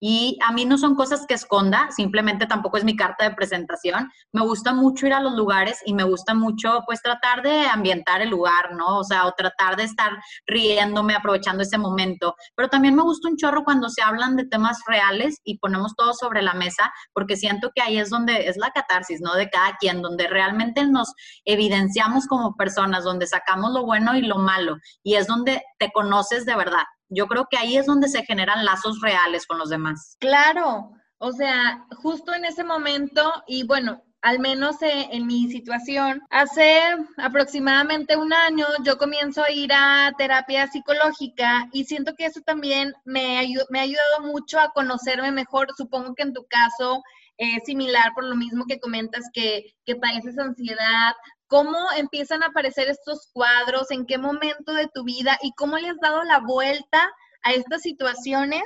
Y 0.00 0.38
a 0.42 0.50
mí 0.50 0.64
no 0.64 0.78
son 0.78 0.94
cosas 0.94 1.26
que 1.26 1.34
esconda, 1.34 1.88
simplemente 1.90 2.46
tampoco 2.46 2.78
es 2.78 2.84
mi 2.84 2.96
carta 2.96 3.28
de 3.28 3.34
presentación. 3.34 4.10
Me 4.32 4.40
gusta 4.40 4.72
mucho 4.72 5.06
ir 5.06 5.12
a 5.12 5.20
los 5.20 5.34
lugares 5.34 5.80
y 5.84 5.92
me 5.92 6.04
gusta 6.04 6.34
mucho 6.34 6.82
pues 6.86 7.02
tratar 7.02 7.42
de 7.42 7.66
ambientar 7.66 8.22
el 8.22 8.30
lugar, 8.30 8.74
¿no? 8.74 8.98
O 8.98 9.04
sea, 9.04 9.26
o 9.26 9.32
tratar 9.32 9.76
de 9.76 9.84
estar 9.84 10.12
riéndome, 10.46 11.14
aprovechando 11.14 11.62
ese 11.62 11.76
momento. 11.76 12.34
Pero 12.56 12.68
también 12.68 12.94
me 12.94 13.02
gusta 13.02 13.28
un 13.28 13.36
chorro 13.36 13.62
cuando 13.62 13.90
se 13.90 14.00
hablan 14.02 14.36
de 14.36 14.46
temas 14.46 14.78
reales 14.86 15.40
y 15.44 15.58
ponemos 15.58 15.94
todo 15.94 16.14
sobre 16.14 16.40
la 16.40 16.54
mesa, 16.54 16.92
porque 17.12 17.36
siento 17.36 17.70
que 17.74 17.82
ahí 17.82 17.98
es 17.98 18.08
donde 18.08 18.48
es 18.48 18.56
la 18.56 18.70
catarsis, 18.70 19.20
¿no? 19.20 19.34
De 19.34 19.50
cada 19.50 19.76
quien, 19.76 20.00
donde 20.00 20.28
realmente 20.28 20.86
nos 20.86 21.12
evidenciamos 21.44 22.26
como 22.26 22.56
personas, 22.56 23.04
donde 23.04 23.26
sacamos 23.26 23.72
lo 23.72 23.84
bueno 23.84 24.16
y 24.16 24.22
lo 24.22 24.38
malo. 24.38 24.78
Y 25.02 25.16
es 25.16 25.26
donde 25.26 25.62
te 25.78 25.90
conoces 25.92 26.46
de 26.46 26.56
verdad 26.56 26.84
yo 27.10 27.26
creo 27.26 27.46
que 27.50 27.58
ahí 27.58 27.76
es 27.76 27.86
donde 27.86 28.08
se 28.08 28.24
generan 28.24 28.64
lazos 28.64 29.00
reales 29.00 29.46
con 29.46 29.58
los 29.58 29.68
demás. 29.68 30.16
Claro, 30.20 30.92
o 31.18 31.32
sea, 31.32 31.86
justo 31.96 32.32
en 32.32 32.44
ese 32.46 32.64
momento, 32.64 33.30
y 33.46 33.64
bueno, 33.66 34.02
al 34.22 34.38
menos 34.38 34.76
en 34.80 35.26
mi 35.26 35.50
situación, 35.50 36.22
hace 36.30 36.80
aproximadamente 37.16 38.16
un 38.16 38.32
año 38.32 38.66
yo 38.84 38.98
comienzo 38.98 39.42
a 39.42 39.50
ir 39.50 39.72
a 39.72 40.12
terapia 40.18 40.66
psicológica 40.66 41.68
y 41.72 41.84
siento 41.84 42.14
que 42.14 42.26
eso 42.26 42.40
también 42.42 42.92
me, 43.04 43.54
me 43.70 43.78
ha 43.78 43.82
ayudado 43.82 44.20
mucho 44.22 44.60
a 44.60 44.72
conocerme 44.72 45.32
mejor. 45.32 45.68
Supongo 45.76 46.14
que 46.14 46.22
en 46.22 46.34
tu 46.34 46.46
caso 46.46 47.02
es 47.38 47.64
similar 47.64 48.12
por 48.14 48.24
lo 48.24 48.36
mismo 48.36 48.66
que 48.68 48.80
comentas 48.80 49.24
que, 49.32 49.74
que 49.86 49.96
padeces 49.96 50.38
ansiedad, 50.38 51.14
¿Cómo 51.50 51.76
empiezan 51.96 52.44
a 52.44 52.46
aparecer 52.46 52.88
estos 52.88 53.28
cuadros? 53.32 53.90
¿En 53.90 54.06
qué 54.06 54.18
momento 54.18 54.72
de 54.72 54.86
tu 54.86 55.02
vida? 55.02 55.36
¿Y 55.42 55.52
cómo 55.54 55.78
le 55.78 55.88
has 55.88 55.98
dado 56.00 56.22
la 56.22 56.38
vuelta 56.38 57.10
a 57.42 57.52
estas 57.52 57.82
situaciones 57.82 58.62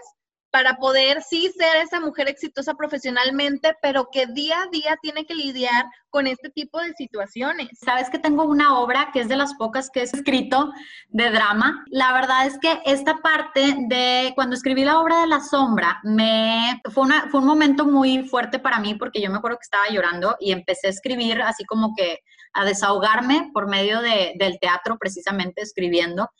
para 0.50 0.76
poder 0.76 1.22
sí 1.22 1.50
ser 1.58 1.82
esa 1.82 1.98
mujer 1.98 2.28
exitosa 2.28 2.74
profesionalmente, 2.74 3.74
pero 3.82 4.08
que 4.12 4.26
día 4.26 4.62
a 4.62 4.68
día 4.70 4.96
tiene 5.02 5.24
que 5.24 5.34
lidiar 5.34 5.86
con 6.10 6.28
este 6.28 6.48
tipo 6.50 6.78
de 6.78 6.92
situaciones. 6.92 7.70
Sabes 7.84 8.08
que 8.08 8.20
tengo 8.20 8.44
una 8.44 8.78
obra 8.78 9.10
que 9.12 9.20
es 9.20 9.28
de 9.28 9.36
las 9.36 9.54
pocas 9.54 9.90
que 9.90 10.00
he 10.00 10.02
escrito 10.04 10.70
de 11.08 11.30
drama. 11.30 11.84
La 11.86 12.12
verdad 12.12 12.46
es 12.46 12.56
que 12.60 12.80
esta 12.84 13.16
parte 13.16 13.74
de 13.88 14.32
cuando 14.36 14.54
escribí 14.54 14.84
la 14.84 15.00
obra 15.00 15.22
de 15.22 15.26
la 15.26 15.40
sombra, 15.40 15.98
me 16.04 16.80
fue, 16.92 17.02
una, 17.02 17.28
fue 17.30 17.40
un 17.40 17.46
momento 17.46 17.86
muy 17.86 18.28
fuerte 18.28 18.60
para 18.60 18.78
mí 18.78 18.94
porque 18.94 19.20
yo 19.20 19.30
me 19.30 19.38
acuerdo 19.38 19.56
que 19.56 19.64
estaba 19.64 19.88
llorando 19.88 20.36
y 20.38 20.52
empecé 20.52 20.86
a 20.86 20.90
escribir 20.90 21.42
así 21.42 21.64
como 21.64 21.94
que 21.96 22.20
a 22.54 22.64
desahogarme 22.64 23.50
por 23.52 23.68
medio 23.68 24.00
de, 24.00 24.32
del 24.38 24.58
teatro, 24.60 24.96
precisamente 24.98 25.62
escribiendo. 25.62 26.30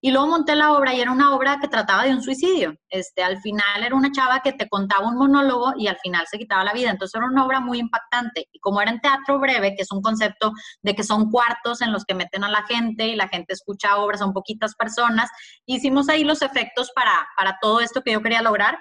Y 0.00 0.12
luego 0.12 0.28
monté 0.28 0.54
la 0.54 0.74
obra 0.74 0.94
y 0.94 1.00
era 1.00 1.10
una 1.10 1.34
obra 1.34 1.58
que 1.60 1.66
trataba 1.66 2.04
de 2.04 2.12
un 2.12 2.22
suicidio. 2.22 2.76
Este, 2.88 3.24
al 3.24 3.40
final 3.40 3.82
era 3.82 3.96
una 3.96 4.12
chava 4.12 4.40
que 4.44 4.52
te 4.52 4.68
contaba 4.68 5.08
un 5.08 5.16
monólogo 5.16 5.72
y 5.76 5.88
al 5.88 5.96
final 5.96 6.24
se 6.30 6.38
quitaba 6.38 6.62
la 6.62 6.72
vida. 6.72 6.90
Entonces 6.90 7.16
era 7.16 7.26
una 7.26 7.44
obra 7.44 7.58
muy 7.58 7.80
impactante. 7.80 8.46
Y 8.52 8.60
como 8.60 8.80
era 8.80 8.92
en 8.92 9.00
teatro 9.00 9.40
breve, 9.40 9.74
que 9.74 9.82
es 9.82 9.90
un 9.90 10.00
concepto 10.00 10.52
de 10.82 10.94
que 10.94 11.02
son 11.02 11.32
cuartos 11.32 11.82
en 11.82 11.92
los 11.92 12.04
que 12.04 12.14
meten 12.14 12.44
a 12.44 12.48
la 12.48 12.62
gente 12.62 13.08
y 13.08 13.16
la 13.16 13.26
gente 13.26 13.54
escucha 13.54 13.96
obras, 13.96 14.20
son 14.20 14.32
poquitas 14.32 14.76
personas, 14.76 15.30
hicimos 15.66 16.08
ahí 16.08 16.22
los 16.22 16.42
efectos 16.42 16.92
para, 16.94 17.26
para 17.36 17.58
todo 17.60 17.80
esto 17.80 18.02
que 18.02 18.12
yo 18.12 18.22
quería 18.22 18.42
lograr. 18.42 18.78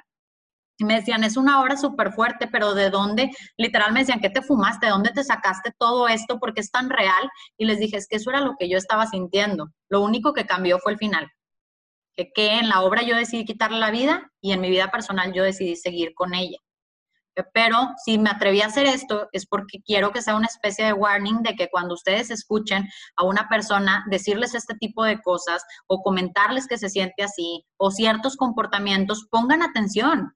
Y 0.78 0.86
me 0.86 0.96
decían, 0.96 1.24
es 1.24 1.38
una 1.38 1.62
obra 1.62 1.76
súper 1.76 2.12
fuerte, 2.12 2.48
pero 2.48 2.74
¿de 2.74 2.90
dónde? 2.90 3.32
Literal 3.58 3.94
me 3.94 4.02
decían, 4.02 4.20
¿qué 4.20 4.30
te 4.30 4.42
fumaste? 4.42 4.86
¿De 4.86 4.92
dónde 4.92 5.12
te 5.12 5.24
sacaste 5.24 5.72
todo 5.78 6.08
esto? 6.08 6.40
Porque 6.40 6.62
es 6.62 6.72
tan 6.72 6.90
real. 6.90 7.30
Y 7.58 7.66
les 7.66 7.80
dije, 7.80 7.98
es 7.98 8.08
que 8.08 8.18
eso 8.18 8.30
era 8.30 8.42
lo 8.42 8.56
que 8.60 8.70
yo 8.70 8.78
estaba 8.78 9.08
sintiendo. 9.08 9.72
Lo 9.90 10.02
único 10.02 10.34
que 10.34 10.46
cambió 10.46 10.78
fue 10.80 10.92
el 10.94 10.98
final. 10.98 11.32
Que, 12.16 12.32
que 12.34 12.60
en 12.60 12.70
la 12.70 12.82
obra 12.82 13.02
yo 13.04 13.16
decidí 13.16 13.46
quitarle 13.46 13.80
la 13.80 13.92
vida 13.92 14.32
y 14.42 14.52
en 14.52 14.62
mi 14.62 14.70
vida 14.70 14.92
personal 14.92 15.34
yo 15.34 15.44
decidí 15.44 15.76
seguir 15.76 16.13
con 16.16 16.34
ella. 16.34 16.58
Pero 17.54 17.90
si 18.04 18.18
me 18.18 18.30
atreví 18.30 18.62
a 18.62 18.68
hacer 18.68 18.88
esto 18.88 19.30
es 19.32 19.46
porque 19.46 19.82
quiero 19.86 20.12
que 20.12 20.22
sea 20.22 20.36
una 20.36 20.48
especie 20.48 20.86
de 20.86 20.94
warning 20.94 21.44
de 21.44 21.56
que 21.56 21.70
cuando 21.70 21.94
ustedes 21.94 22.32
escuchen 22.32 22.88
a 23.16 23.26
una 23.26 23.48
persona 23.48 24.04
decirles 24.10 24.56
este 24.56 24.74
tipo 24.76 25.04
de 25.04 25.22
cosas 25.22 25.63
o 25.88 26.02
comentarles 26.02 26.68
que 26.68 26.78
se 26.78 26.90
siente 26.90 27.24
así 27.24 27.63
o 27.78 27.92
ciertos 27.92 28.38
comportamientos, 28.38 29.28
pongan 29.30 29.62
atención, 29.62 30.34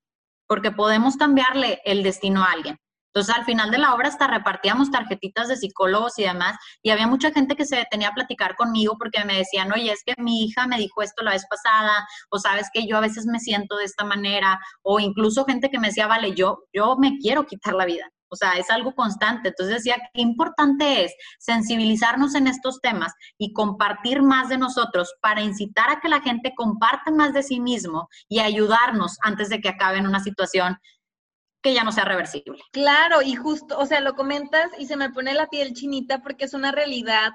porque 0.52 0.72
podemos 0.72 1.16
cambiarle 1.16 1.80
el 1.86 2.04
destino 2.04 2.44
a 2.44 2.52
alguien. 2.52 2.78
Entonces, 3.14 3.34
al 3.34 3.46
final 3.46 3.72
de 3.72 3.78
la 3.78 3.94
obra 3.94 4.10
hasta 4.10 4.28
repartíamos 4.28 4.92
tarjetitas 4.92 5.48
de 5.48 5.56
psicólogos 5.56 6.20
y 6.20 6.24
demás, 6.24 6.58
y 6.84 6.90
había 6.90 7.08
mucha 7.08 7.32
gente 7.32 7.56
que 7.56 7.64
se 7.64 7.78
detenía 7.78 8.10
a 8.10 8.14
platicar 8.14 8.58
conmigo 8.58 8.98
porque 9.00 9.24
me 9.24 9.38
decían, 9.38 9.72
oye, 9.72 9.94
es 9.94 10.02
que 10.06 10.14
mi 10.18 10.44
hija 10.44 10.68
me 10.68 10.78
dijo 10.78 11.04
esto 11.04 11.24
la 11.24 11.32
vez 11.32 11.46
pasada, 11.50 12.06
o 12.30 12.38
sabes 12.38 12.68
que 12.74 12.86
yo 12.86 12.98
a 12.98 13.00
veces 13.00 13.28
me 13.28 13.40
siento 13.40 13.78
de 13.78 13.86
esta 13.86 14.04
manera, 14.04 14.60
o 14.82 15.00
incluso 15.00 15.46
gente 15.46 15.70
que 15.70 15.80
me 15.80 15.88
decía, 15.88 16.08
vale, 16.08 16.36
yo, 16.36 16.66
yo 16.74 16.98
me 16.98 17.18
quiero 17.20 17.46
quitar 17.46 17.74
la 17.74 17.86
vida. 17.86 18.12
O 18.32 18.36
sea, 18.36 18.54
es 18.54 18.70
algo 18.70 18.96
constante. 18.96 19.50
Entonces 19.50 19.76
decía, 19.76 19.98
qué 20.14 20.22
importante 20.22 21.04
es 21.04 21.14
sensibilizarnos 21.38 22.34
en 22.34 22.48
estos 22.48 22.80
temas 22.80 23.14
y 23.38 23.52
compartir 23.54 24.22
más 24.22 24.50
de 24.50 24.58
nosotros 24.58 25.14
para 25.22 25.42
incitar 25.42 25.92
a 25.92 26.00
que 26.00 26.10
la 26.10 26.22
gente 26.22 26.54
comparte 26.56 27.12
más 27.12 27.34
de 27.34 27.44
sí 27.44 27.60
mismo 27.60 28.08
y 28.30 28.40
ayudarnos 28.40 29.18
antes 29.22 29.50
de 29.50 29.60
que 29.60 29.70
acabe 29.70 29.98
en 29.98 30.08
una 30.08 30.22
situación 30.22 30.78
que 31.62 31.74
ya 31.74 31.84
no 31.84 31.92
sea 31.92 32.06
reversible. 32.06 32.60
Claro, 32.72 33.22
y 33.22 33.36
justo, 33.36 33.78
o 33.78 33.86
sea, 33.86 34.00
lo 34.00 34.16
comentas 34.16 34.72
y 34.80 34.88
se 34.88 34.98
me 34.98 35.12
pone 35.12 35.34
la 35.34 35.48
piel 35.48 35.74
chinita 35.74 36.24
porque 36.24 36.46
es 36.46 36.54
una 36.54 36.72
realidad 36.72 37.34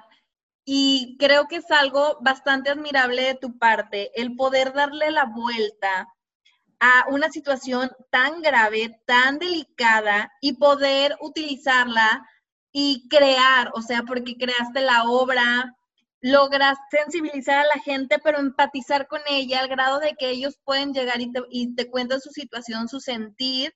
y 0.65 1.15
creo 1.17 1.47
que 1.47 1.57
es 1.57 1.71
algo 1.71 2.17
bastante 2.21 2.69
admirable 2.69 3.21
de 3.21 3.35
tu 3.35 3.57
parte, 3.57 4.11
el 4.19 4.35
poder 4.35 4.73
darle 4.73 5.11
la 5.11 5.25
vuelta 5.25 6.09
a 6.79 7.05
una 7.09 7.29
situación 7.29 7.91
tan 8.11 8.41
grave, 8.41 9.01
tan 9.05 9.39
delicada 9.39 10.31
y 10.41 10.53
poder 10.53 11.15
utilizarla 11.21 12.25
y 12.71 13.07
crear, 13.09 13.71
o 13.73 13.81
sea, 13.81 14.03
porque 14.03 14.37
creaste 14.37 14.81
la 14.81 15.03
obra, 15.03 15.75
logras 16.21 16.77
sensibilizar 16.91 17.59
a 17.59 17.75
la 17.75 17.81
gente, 17.83 18.19
pero 18.23 18.39
empatizar 18.39 19.07
con 19.07 19.21
ella 19.27 19.59
al 19.59 19.67
grado 19.67 19.99
de 19.99 20.15
que 20.15 20.29
ellos 20.29 20.59
pueden 20.63 20.93
llegar 20.93 21.19
y 21.19 21.75
te, 21.75 21.89
cuentan 21.89 22.21
su 22.21 22.29
situación, 22.29 22.87
su 22.87 22.99
sentir. 22.99 23.73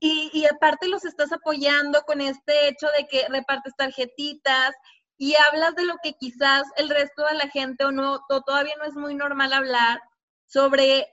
Y, 0.00 0.46
aparte 0.46 0.86
los 0.88 1.04
estás 1.04 1.32
apoyando 1.32 2.02
con 2.02 2.20
este 2.20 2.68
hecho 2.68 2.86
de 2.96 3.08
que 3.08 3.26
repartes 3.28 3.74
tarjetitas 3.76 4.74
y 5.16 5.34
hablas 5.48 5.74
de 5.74 5.84
lo 5.84 5.96
que 6.02 6.12
quizás 6.12 6.62
el 6.76 6.88
resto 6.88 7.24
de 7.26 7.34
la 7.34 7.48
gente 7.48 7.84
o 7.84 7.90
no, 7.90 8.20
todavía 8.28 8.74
no 8.78 8.84
es 8.84 8.94
muy 8.94 9.16
normal 9.16 9.52
hablar 9.52 10.00
sobre 10.46 11.08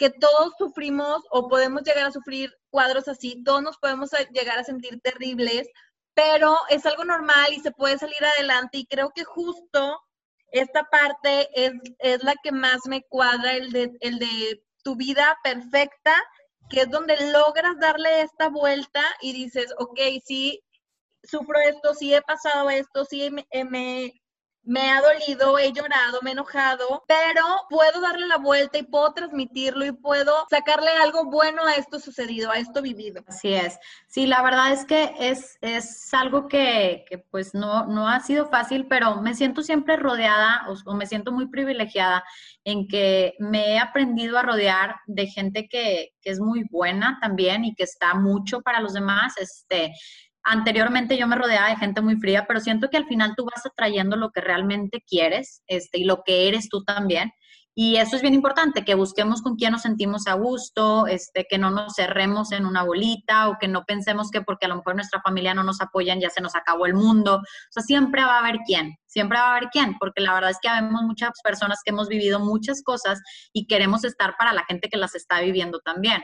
que 0.00 0.08
todos 0.08 0.54
sufrimos 0.56 1.22
o 1.30 1.46
podemos 1.46 1.82
llegar 1.82 2.06
a 2.06 2.10
sufrir 2.10 2.50
cuadros 2.70 3.06
así, 3.06 3.44
todos 3.44 3.62
nos 3.62 3.76
podemos 3.76 4.08
llegar 4.32 4.58
a 4.58 4.64
sentir 4.64 4.98
terribles, 5.02 5.68
pero 6.14 6.56
es 6.70 6.86
algo 6.86 7.04
normal 7.04 7.52
y 7.52 7.60
se 7.60 7.70
puede 7.70 7.98
salir 7.98 8.24
adelante 8.24 8.78
y 8.78 8.86
creo 8.86 9.10
que 9.14 9.24
justo 9.24 10.00
esta 10.52 10.84
parte 10.84 11.50
es, 11.54 11.72
es 11.98 12.24
la 12.24 12.34
que 12.42 12.50
más 12.50 12.80
me 12.86 13.02
cuadra, 13.02 13.52
el 13.52 13.72
de, 13.72 13.92
el 14.00 14.18
de 14.18 14.64
tu 14.82 14.96
vida 14.96 15.36
perfecta 15.44 16.14
que 16.70 16.82
es 16.82 16.90
donde 16.90 17.16
logras 17.32 17.78
darle 17.78 18.22
esta 18.22 18.48
vuelta 18.48 19.02
y 19.20 19.34
dices, 19.34 19.74
ok, 19.76 20.00
sí, 20.24 20.62
sufro 21.22 21.58
esto, 21.58 21.92
sí 21.94 22.14
he 22.14 22.22
pasado 22.22 22.70
esto, 22.70 23.04
sí 23.04 23.28
me, 23.30 23.46
me, 23.64 24.19
me 24.62 24.90
ha 24.90 25.00
dolido, 25.00 25.58
he 25.58 25.72
llorado, 25.72 26.20
me 26.22 26.30
he 26.30 26.32
enojado, 26.32 27.02
pero 27.08 27.42
puedo 27.68 28.00
darle 28.00 28.26
la 28.26 28.36
vuelta 28.36 28.78
y 28.78 28.82
puedo 28.82 29.12
transmitirlo 29.12 29.84
y 29.86 29.92
puedo 29.92 30.32
sacarle 30.50 30.90
algo 31.02 31.24
bueno 31.24 31.64
a 31.64 31.74
esto 31.74 31.98
sucedido, 31.98 32.50
a 32.50 32.58
esto 32.58 32.82
vivido. 32.82 33.22
Así 33.26 33.54
es. 33.54 33.78
Sí, 34.06 34.26
la 34.26 34.42
verdad 34.42 34.72
es 34.72 34.84
que 34.84 35.14
es, 35.18 35.56
es 35.60 36.12
algo 36.12 36.46
que, 36.46 37.04
que 37.08 37.18
pues 37.18 37.54
no, 37.54 37.86
no 37.86 38.08
ha 38.08 38.20
sido 38.20 38.48
fácil, 38.48 38.86
pero 38.86 39.20
me 39.22 39.34
siento 39.34 39.62
siempre 39.62 39.96
rodeada 39.96 40.66
o, 40.86 40.94
me 40.94 41.06
siento 41.06 41.32
muy 41.32 41.48
privilegiada 41.48 42.22
en 42.64 42.86
que 42.86 43.34
me 43.38 43.74
he 43.74 43.78
aprendido 43.78 44.38
a 44.38 44.42
rodear 44.42 44.96
de 45.06 45.26
gente 45.26 45.68
que, 45.68 46.10
que 46.20 46.30
es 46.30 46.40
muy 46.40 46.64
buena 46.70 47.18
también 47.20 47.64
y 47.64 47.74
que 47.74 47.84
está 47.84 48.14
mucho 48.14 48.60
para 48.60 48.80
los 48.80 48.92
demás. 48.92 49.34
Este, 49.38 49.92
Anteriormente 50.52 51.16
yo 51.16 51.28
me 51.28 51.36
rodeaba 51.36 51.68
de 51.68 51.76
gente 51.76 52.00
muy 52.00 52.16
fría, 52.16 52.44
pero 52.48 52.58
siento 52.58 52.90
que 52.90 52.96
al 52.96 53.06
final 53.06 53.34
tú 53.36 53.44
vas 53.44 53.64
atrayendo 53.64 54.16
lo 54.16 54.32
que 54.32 54.40
realmente 54.40 55.00
quieres 55.06 55.62
este, 55.68 55.98
y 56.00 56.04
lo 56.04 56.24
que 56.24 56.48
eres 56.48 56.68
tú 56.68 56.82
también. 56.82 57.30
Y 57.72 57.98
eso 57.98 58.16
es 58.16 58.22
bien 58.22 58.34
importante, 58.34 58.84
que 58.84 58.96
busquemos 58.96 59.42
con 59.42 59.54
quién 59.54 59.70
nos 59.70 59.82
sentimos 59.82 60.26
a 60.26 60.34
gusto, 60.34 61.06
este, 61.06 61.46
que 61.48 61.56
no 61.56 61.70
nos 61.70 61.94
cerremos 61.94 62.50
en 62.50 62.66
una 62.66 62.82
bolita 62.82 63.48
o 63.48 63.58
que 63.60 63.68
no 63.68 63.84
pensemos 63.84 64.28
que 64.32 64.42
porque 64.42 64.66
a 64.66 64.68
lo 64.70 64.74
mejor 64.74 64.96
nuestra 64.96 65.20
familia 65.22 65.54
no 65.54 65.62
nos 65.62 65.80
apoyan 65.80 66.18
ya 66.18 66.30
se 66.30 66.40
nos 66.40 66.56
acabó 66.56 66.84
el 66.86 66.94
mundo. 66.94 67.36
O 67.36 67.70
sea, 67.70 67.84
siempre 67.84 68.24
va 68.24 68.38
a 68.38 68.40
haber 68.40 68.58
quién, 68.66 68.96
siempre 69.06 69.38
va 69.38 69.44
a 69.44 69.56
haber 69.56 69.68
quién, 69.70 69.96
porque 70.00 70.20
la 70.20 70.34
verdad 70.34 70.50
es 70.50 70.58
que 70.60 70.68
vemos 70.68 71.02
muchas 71.02 71.30
personas 71.44 71.78
que 71.84 71.92
hemos 71.92 72.08
vivido 72.08 72.40
muchas 72.40 72.82
cosas 72.82 73.20
y 73.52 73.68
queremos 73.68 74.02
estar 74.02 74.34
para 74.36 74.52
la 74.52 74.64
gente 74.64 74.88
que 74.88 74.96
las 74.96 75.14
está 75.14 75.40
viviendo 75.40 75.78
también. 75.78 76.20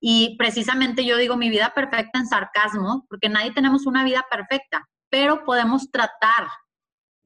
Y 0.00 0.36
precisamente 0.36 1.04
yo 1.04 1.16
digo 1.16 1.36
mi 1.36 1.50
vida 1.50 1.72
perfecta 1.74 2.18
en 2.18 2.26
sarcasmo, 2.26 3.06
porque 3.08 3.28
nadie 3.28 3.52
tenemos 3.52 3.86
una 3.86 4.04
vida 4.04 4.24
perfecta, 4.30 4.88
pero 5.10 5.44
podemos 5.44 5.90
tratar 5.90 6.48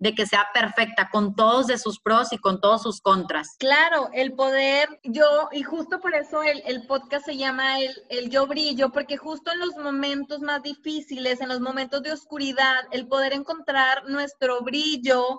de 0.02 0.16
que 0.16 0.26
sea 0.26 0.48
perfecta 0.52 1.10
con 1.10 1.36
todos 1.36 1.68
de 1.68 1.78
sus 1.78 2.00
pros 2.00 2.32
y 2.32 2.38
con 2.38 2.60
todos 2.60 2.82
sus 2.82 3.00
contras. 3.00 3.54
Claro, 3.60 4.10
el 4.12 4.32
poder, 4.32 4.88
yo, 5.04 5.48
y 5.52 5.62
justo 5.62 6.00
por 6.00 6.12
eso 6.16 6.42
el, 6.42 6.86
podcast 6.88 7.24
se 7.24 7.36
llama 7.36 7.78
el, 7.78 7.94
el, 8.08 8.28
yo 8.28 8.48
brillo, 8.48 8.90
porque 8.90 9.16
justo 9.16 9.52
en 9.52 9.60
los 9.60 9.76
momentos 9.76 10.40
más 10.40 10.60
difíciles, 10.64 11.40
en 11.40 11.48
los 11.48 11.60
momentos 11.60 12.02
de 12.02 12.10
oscuridad, 12.10 12.80
el 12.90 13.06
poder 13.06 13.32
encontrar 13.32 14.02
nuestro 14.08 14.62
brillo, 14.62 15.38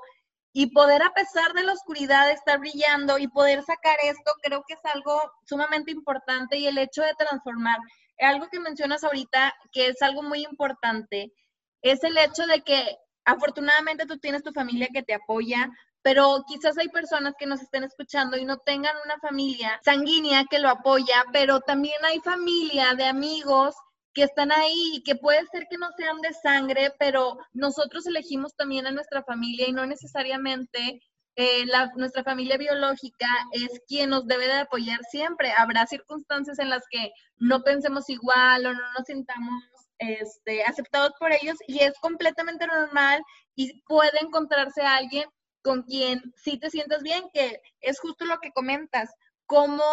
y 0.54 0.68
poder 0.68 1.02
a 1.02 1.14
pesar 1.14 1.54
de 1.54 1.64
la 1.64 1.74
oscuridad 1.74 2.30
estar 2.30 2.60
brillando 2.60 3.18
y 3.18 3.28
poder 3.28 3.64
sacar 3.64 3.98
esto, 4.04 4.32
creo 4.42 4.64
que 4.68 4.76
es 4.76 4.86
algo 4.94 5.20
sumamente 5.46 5.92
importante 5.92 6.58
y 6.58 6.68
el 6.68 6.78
hecho 6.78 7.02
de 7.02 7.16
transformar, 7.16 7.78
algo 8.20 8.48
que 8.50 8.60
mencionas 8.60 9.04
ahorita, 9.04 9.54
que 9.72 9.88
es 9.88 10.02
algo 10.04 10.22
muy 10.22 10.44
importante, 10.44 11.34
es 11.82 12.04
el 12.04 12.18
hecho 12.18 12.46
de 12.46 12.62
que 12.62 12.98
afortunadamente 13.26 14.06
tú 14.06 14.20
tienes 14.20 14.44
tu 14.44 14.54
familia 14.54 14.90
que 14.94 15.02
te 15.02 15.16
apoya, 15.16 15.72
pero 16.04 16.44
quizás 16.48 16.78
hay 16.78 16.90
personas 16.90 17.34
que 17.40 17.48
nos 17.48 17.62
estén 17.62 17.84
escuchando 17.84 18.38
y 18.38 18.46
no 18.46 18.58
tengan 18.58 18.96
una 19.06 19.18
familia 19.20 19.80
sanguínea 19.84 20.46
que 20.46 20.60
lo 20.60 20.70
apoya, 20.70 21.26
pero 21.34 21.62
también 21.62 22.04
hay 22.06 22.20
familia 22.20 22.94
de 22.94 23.06
amigos 23.06 23.76
que 24.14 24.24
están 24.24 24.52
ahí 24.52 24.92
y 24.96 25.04
que 25.04 25.16
puede 25.16 25.46
ser 25.48 25.68
que 25.70 25.78
no 25.78 25.90
sean 25.98 26.22
de 26.22 26.34
sangre, 26.34 26.94
pero 27.00 27.38
nosotros 27.52 28.06
elegimos 28.06 28.56
también 28.56 28.86
a 28.86 28.92
nuestra 28.92 29.24
familia 29.24 29.68
y 29.68 29.74
no 29.74 29.86
necesariamente 29.86 31.02
eh, 31.36 31.66
nuestra 31.96 32.24
familia 32.24 32.58
biológica 32.58 33.28
es 33.54 33.82
quien 33.88 34.12
nos 34.12 34.28
debe 34.28 34.46
de 34.46 34.60
apoyar 34.60 35.00
siempre. 35.10 35.52
Habrá 35.52 35.88
circunstancias 35.88 36.60
en 36.60 36.70
las 36.70 36.84
que 36.90 37.12
no 37.38 37.64
pensemos 37.64 38.10
igual 38.10 38.66
o 38.68 38.74
no 38.74 38.94
nos 38.98 39.06
sintamos 39.08 39.64
este, 39.98 40.64
aceptados 40.64 41.14
por 41.20 41.32
ellos 41.32 41.58
y 41.68 41.80
es 41.80 41.94
completamente 42.00 42.68
normal 42.68 43.24
y 43.56 43.82
puede 43.84 44.20
encontrarse 44.22 44.82
alguien 44.82 45.28
con 45.64 45.84
quien 45.84 46.22
sí 46.36 46.60
te 46.60 46.70
sientas 46.70 47.02
bien, 47.02 47.24
que 47.34 47.62
es 47.80 48.00
justo 48.00 48.26
lo 48.26 48.38
que 48.40 48.52
comentas, 48.52 49.10
cómo 49.46 49.84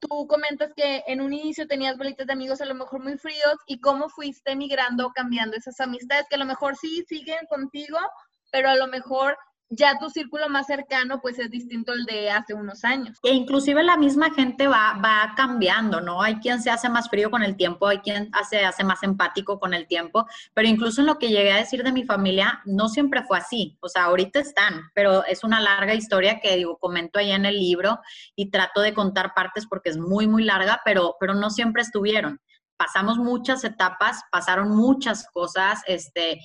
Tú 0.00 0.26
comentas 0.26 0.72
que 0.76 1.02
en 1.06 1.20
un 1.20 1.32
inicio 1.32 1.66
tenías 1.66 1.96
bolitas 1.96 2.26
de 2.26 2.32
amigos 2.32 2.60
a 2.60 2.66
lo 2.66 2.74
mejor 2.74 3.02
muy 3.02 3.18
fríos 3.18 3.56
y 3.66 3.80
cómo 3.80 4.08
fuiste 4.08 4.54
migrando, 4.54 5.10
cambiando 5.14 5.56
esas 5.56 5.80
amistades 5.80 6.26
que 6.28 6.36
a 6.36 6.38
lo 6.38 6.44
mejor 6.44 6.76
sí 6.76 7.04
siguen 7.08 7.46
contigo, 7.48 7.98
pero 8.50 8.68
a 8.68 8.76
lo 8.76 8.86
mejor 8.86 9.36
ya 9.74 9.98
tu 9.98 10.10
círculo 10.10 10.48
más 10.50 10.66
cercano 10.66 11.20
pues 11.20 11.38
es 11.38 11.50
distinto 11.50 11.92
al 11.92 12.04
de 12.04 12.30
hace 12.30 12.52
unos 12.52 12.84
años. 12.84 13.18
E 13.22 13.32
inclusive 13.32 13.82
la 13.82 13.96
misma 13.96 14.30
gente 14.34 14.68
va, 14.68 15.00
va 15.02 15.32
cambiando, 15.34 16.00
¿no? 16.00 16.20
Hay 16.22 16.36
quien 16.36 16.62
se 16.62 16.70
hace 16.70 16.90
más 16.90 17.08
frío 17.08 17.30
con 17.30 17.42
el 17.42 17.56
tiempo, 17.56 17.86
hay 17.86 17.98
quien 17.98 18.30
se 18.48 18.64
hace 18.64 18.84
más 18.84 19.02
empático 19.02 19.58
con 19.58 19.72
el 19.72 19.86
tiempo, 19.86 20.26
pero 20.52 20.68
incluso 20.68 21.00
en 21.00 21.06
lo 21.06 21.18
que 21.18 21.28
llegué 21.28 21.52
a 21.52 21.56
decir 21.56 21.82
de 21.82 21.92
mi 21.92 22.04
familia, 22.04 22.60
no 22.66 22.88
siempre 22.88 23.22
fue 23.22 23.38
así. 23.38 23.78
O 23.80 23.88
sea, 23.88 24.04
ahorita 24.04 24.40
están, 24.40 24.90
pero 24.94 25.24
es 25.24 25.42
una 25.42 25.60
larga 25.60 25.94
historia 25.94 26.38
que 26.40 26.56
digo, 26.56 26.78
comento 26.78 27.18
ahí 27.18 27.32
en 27.32 27.46
el 27.46 27.58
libro 27.58 27.98
y 28.36 28.50
trato 28.50 28.82
de 28.82 28.92
contar 28.92 29.32
partes 29.34 29.66
porque 29.66 29.88
es 29.88 29.96
muy, 29.96 30.26
muy 30.26 30.44
larga, 30.44 30.82
pero, 30.84 31.16
pero 31.18 31.34
no 31.34 31.48
siempre 31.50 31.82
estuvieron 31.82 32.40
pasamos 32.76 33.16
muchas 33.16 33.62
etapas, 33.62 34.22
pasaron 34.32 34.70
muchas 34.74 35.28
cosas, 35.32 35.82
este, 35.86 36.40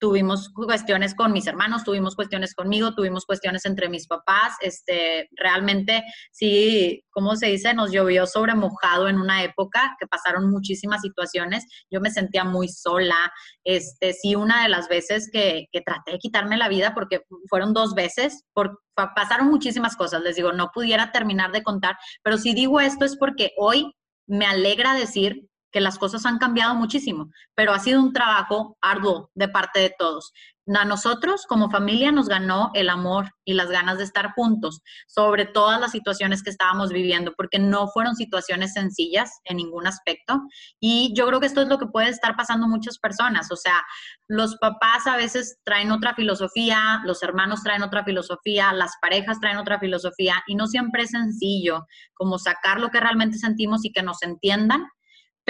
tuvimos 0.00 0.48
cuestiones 0.48 1.14
con 1.14 1.32
mis 1.32 1.46
hermanos, 1.46 1.84
tuvimos 1.84 2.16
cuestiones 2.16 2.54
conmigo, 2.54 2.94
tuvimos 2.94 3.26
cuestiones 3.26 3.66
entre 3.66 3.88
mis 3.88 4.06
papás, 4.06 4.56
este, 4.62 5.28
realmente 5.36 6.02
sí, 6.32 7.04
como 7.10 7.36
se 7.36 7.46
dice, 7.46 7.74
nos 7.74 7.92
llovió 7.92 8.26
sobre 8.26 8.54
mojado 8.54 9.08
en 9.08 9.18
una 9.18 9.44
época 9.44 9.94
que 10.00 10.06
pasaron 10.06 10.50
muchísimas 10.50 11.02
situaciones, 11.02 11.66
yo 11.90 12.00
me 12.00 12.10
sentía 12.10 12.44
muy 12.44 12.68
sola, 12.68 13.30
este, 13.62 14.14
sí, 14.14 14.34
una 14.34 14.62
de 14.62 14.70
las 14.70 14.88
veces 14.88 15.28
que, 15.30 15.66
que 15.70 15.82
traté 15.82 16.12
de 16.12 16.18
quitarme 16.18 16.56
la 16.56 16.68
vida, 16.68 16.94
porque 16.94 17.20
fueron 17.48 17.74
dos 17.74 17.94
veces, 17.94 18.44
por, 18.54 18.80
pasaron 18.94 19.48
muchísimas 19.48 19.96
cosas, 19.96 20.22
les 20.22 20.36
digo, 20.36 20.52
no 20.52 20.70
pudiera 20.72 21.12
terminar 21.12 21.52
de 21.52 21.62
contar, 21.62 21.96
pero 22.22 22.38
si 22.38 22.54
digo 22.54 22.80
esto 22.80 23.04
es 23.04 23.16
porque 23.16 23.52
hoy 23.58 23.92
me 24.26 24.46
alegra 24.46 24.94
decir 24.94 25.49
que 25.70 25.80
las 25.80 25.98
cosas 25.98 26.26
han 26.26 26.38
cambiado 26.38 26.74
muchísimo, 26.74 27.30
pero 27.54 27.72
ha 27.72 27.78
sido 27.78 28.00
un 28.00 28.12
trabajo 28.12 28.76
arduo 28.80 29.30
de 29.34 29.48
parte 29.48 29.80
de 29.80 29.94
todos. 29.98 30.32
A 30.76 30.84
nosotros 30.84 31.46
como 31.48 31.70
familia 31.70 32.12
nos 32.12 32.28
ganó 32.28 32.70
el 32.74 32.90
amor 32.90 33.30
y 33.44 33.54
las 33.54 33.70
ganas 33.70 33.98
de 33.98 34.04
estar 34.04 34.32
juntos 34.34 34.82
sobre 35.08 35.44
todas 35.44 35.80
las 35.80 35.90
situaciones 35.90 36.44
que 36.44 36.50
estábamos 36.50 36.92
viviendo, 36.92 37.32
porque 37.36 37.58
no 37.58 37.88
fueron 37.88 38.14
situaciones 38.14 38.74
sencillas 38.74 39.40
en 39.44 39.56
ningún 39.56 39.88
aspecto. 39.88 40.40
Y 40.78 41.12
yo 41.16 41.26
creo 41.26 41.40
que 41.40 41.46
esto 41.46 41.62
es 41.62 41.68
lo 41.68 41.78
que 41.78 41.86
puede 41.86 42.10
estar 42.10 42.36
pasando 42.36 42.68
muchas 42.68 42.98
personas. 42.98 43.50
O 43.50 43.56
sea, 43.56 43.82
los 44.28 44.56
papás 44.58 45.06
a 45.06 45.16
veces 45.16 45.58
traen 45.64 45.90
otra 45.90 46.14
filosofía, 46.14 47.00
los 47.04 47.22
hermanos 47.22 47.62
traen 47.64 47.82
otra 47.82 48.04
filosofía, 48.04 48.72
las 48.72 48.92
parejas 49.02 49.40
traen 49.40 49.56
otra 49.58 49.80
filosofía 49.80 50.42
y 50.46 50.54
no 50.54 50.68
siempre 50.68 51.02
es 51.02 51.10
sencillo 51.10 51.86
como 52.14 52.38
sacar 52.38 52.80
lo 52.80 52.90
que 52.90 53.00
realmente 53.00 53.38
sentimos 53.38 53.84
y 53.84 53.92
que 53.92 54.02
nos 54.02 54.22
entiendan 54.22 54.86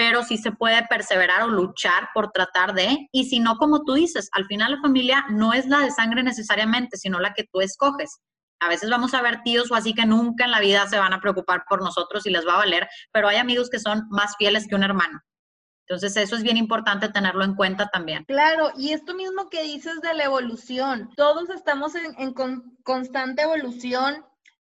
pero 0.01 0.23
sí 0.23 0.39
se 0.39 0.51
puede 0.51 0.83
perseverar 0.87 1.43
o 1.43 1.47
luchar 1.47 2.09
por 2.15 2.31
tratar 2.31 2.73
de, 2.73 3.07
y 3.11 3.25
si 3.25 3.39
no, 3.39 3.57
como 3.57 3.83
tú 3.83 3.93
dices, 3.93 4.29
al 4.31 4.47
final 4.47 4.71
la 4.71 4.81
familia 4.81 5.25
no 5.29 5.53
es 5.53 5.67
la 5.67 5.77
de 5.77 5.91
sangre 5.91 6.23
necesariamente, 6.23 6.97
sino 6.97 7.19
la 7.19 7.35
que 7.35 7.43
tú 7.43 7.61
escoges. 7.61 8.19
A 8.59 8.67
veces 8.67 8.89
vamos 8.89 9.13
a 9.13 9.21
ver 9.21 9.43
tíos 9.43 9.69
o 9.69 9.75
así 9.75 9.93
que 9.93 10.07
nunca 10.07 10.45
en 10.45 10.51
la 10.51 10.59
vida 10.59 10.87
se 10.87 10.97
van 10.97 11.13
a 11.13 11.21
preocupar 11.21 11.65
por 11.69 11.83
nosotros 11.83 12.25
y 12.25 12.31
les 12.31 12.47
va 12.47 12.55
a 12.55 12.57
valer, 12.57 12.89
pero 13.11 13.27
hay 13.27 13.37
amigos 13.37 13.69
que 13.69 13.77
son 13.77 14.07
más 14.09 14.35
fieles 14.37 14.67
que 14.67 14.73
un 14.73 14.81
hermano. 14.81 15.19
Entonces 15.87 16.17
eso 16.17 16.35
es 16.35 16.41
bien 16.41 16.57
importante 16.57 17.09
tenerlo 17.09 17.43
en 17.43 17.53
cuenta 17.53 17.87
también. 17.89 18.25
Claro, 18.25 18.71
y 18.75 18.93
esto 18.93 19.13
mismo 19.13 19.51
que 19.51 19.61
dices 19.61 20.01
de 20.01 20.15
la 20.15 20.23
evolución, 20.23 21.11
todos 21.15 21.51
estamos 21.51 21.93
en, 21.93 22.15
en 22.17 22.33
con, 22.33 22.75
constante 22.83 23.43
evolución, 23.43 24.25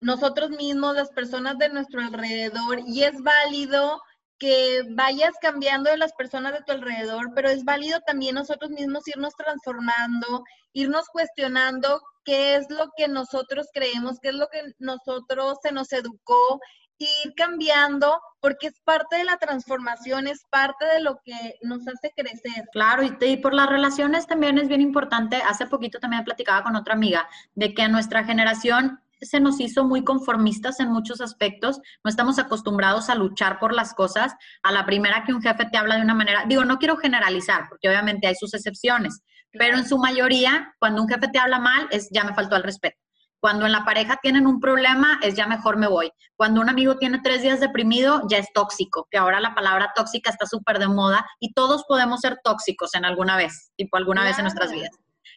nosotros 0.01 0.51
mismos, 0.51 0.95
las 0.95 1.11
personas 1.11 1.59
de 1.59 1.69
nuestro 1.71 2.01
alrededor, 2.01 2.79
y 2.87 3.03
es 3.03 3.21
válido 3.21 4.01
que 4.39 4.83
vayas 4.91 5.33
cambiando 5.41 5.91
de 5.91 5.97
las 5.97 6.13
personas 6.13 6.53
de 6.53 6.63
tu 6.63 6.73
alrededor, 6.73 7.33
pero 7.35 7.49
es 7.49 7.65
válido 7.65 8.01
también 8.07 8.35
nosotros 8.35 8.71
mismos 8.71 9.07
irnos 9.09 9.35
transformando, 9.35 10.45
irnos 10.73 11.09
cuestionando 11.09 12.03
qué 12.25 12.57
es 12.57 12.67
lo 12.71 12.91
que 12.97 13.09
nosotros 13.09 13.69
creemos, 13.73 14.19
qué 14.21 14.29
es 14.29 14.35
lo 14.35 14.49
que 14.49 14.63
nosotros 14.79 15.59
se 15.63 15.73
nos 15.73 15.93
educó, 15.93 16.61
ir 16.99 17.35
cambiando, 17.37 18.21
porque 18.41 18.69
es 18.69 18.81
parte 18.85 19.17
de 19.17 19.25
la 19.25 19.37
transformación, 19.37 20.27
es 20.27 20.45
parte 20.51 20.85
de 20.87 21.01
lo 21.01 21.21
que 21.25 21.57
nos 21.63 21.87
hace 21.89 22.13
crecer. 22.17 22.65
Claro, 22.73 23.03
y, 23.03 23.17
y, 23.21 23.37
por 23.37 23.55
las 23.55 23.69
relaciones 23.69 24.27
también 24.27 24.59
es 24.59 24.69
bien 24.69 24.81
importante. 24.81 25.37
Hace 25.37 25.67
poquito 25.67 25.99
también 25.99 26.25
platicaba 26.25 26.63
con 26.63 26.77
otra 26.77 26.95
amiga 26.95 27.29
de 27.55 27.75
que 27.75 27.83
a 27.83 27.89
nuestra 27.89 28.25
generación 28.25 29.01
se 29.21 29.41
nos 29.41 29.61
hizo 29.61 29.85
muy 29.85 30.05
conformistas 30.05 30.81
en 30.81 30.91
muchos 30.91 31.21
aspectos, 31.21 31.81
no 32.05 32.11
estamos 32.11 32.39
acostumbrados 32.39 33.09
a 33.09 33.15
luchar 33.15 33.59
por 33.59 33.73
las 33.73 33.95
cosas. 33.95 34.35
A 34.63 34.73
la 34.73 34.85
primera 34.87 35.25
que 35.25 35.33
un 35.33 35.43
jefe 35.43 35.67
te 35.71 35.79
habla 35.79 35.97
de 35.97 36.03
una 36.03 36.15
manera, 36.15 36.45
digo, 36.47 36.65
no 36.65 36.79
quiero 36.79 36.97
generalizar, 36.97 37.69
porque 37.69 37.89
obviamente 37.89 38.27
hay 38.27 38.35
sus 38.35 38.55
excepciones, 38.55 39.23
pero 39.53 39.77
en 39.77 39.89
su 39.89 39.99
mayoría, 39.99 40.75
cuando 40.79 41.03
un 41.03 41.09
jefe 41.09 41.29
te 41.29 41.39
habla 41.39 41.59
mal, 41.59 41.89
es 41.91 42.09
ya 42.13 42.25
me 42.25 42.35
faltó 42.35 42.57
el 42.57 42.63
respeto 42.63 42.97
Cuando 43.41 43.67
en 43.67 43.73
la 43.73 43.85
pareja 43.85 44.19
tienen 44.21 44.47
un 44.47 44.61
problema, 44.61 45.19
es 45.23 45.35
ya 45.35 45.47
mejor 45.47 45.77
me 45.77 45.87
voy. 45.87 46.11
Cuando 46.37 46.61
un 46.61 46.69
amigo 46.69 46.97
tiene 46.97 47.21
tres 47.23 47.43
días 47.43 47.61
deprimido, 47.61 48.23
ya 48.29 48.39
es 48.39 48.53
tóxico, 48.53 49.09
que 49.11 49.19
ahora 49.19 49.41
la 49.41 49.55
palabra 49.55 49.93
tóxica 49.95 50.31
está 50.31 50.47
súper 50.47 50.79
de 50.79 50.89
moda 50.89 51.27
y 51.41 51.53
todos 51.55 51.85
podemos 51.89 52.21
ser 52.21 52.39
tóxicos 52.43 52.95
en 52.95 53.05
alguna 53.05 53.37
vez, 53.37 53.73
tipo 53.77 53.97
alguna 53.97 54.25
vez 54.25 54.39
en 54.39 54.45
nuestras 54.45 54.73
vidas. 54.73 54.91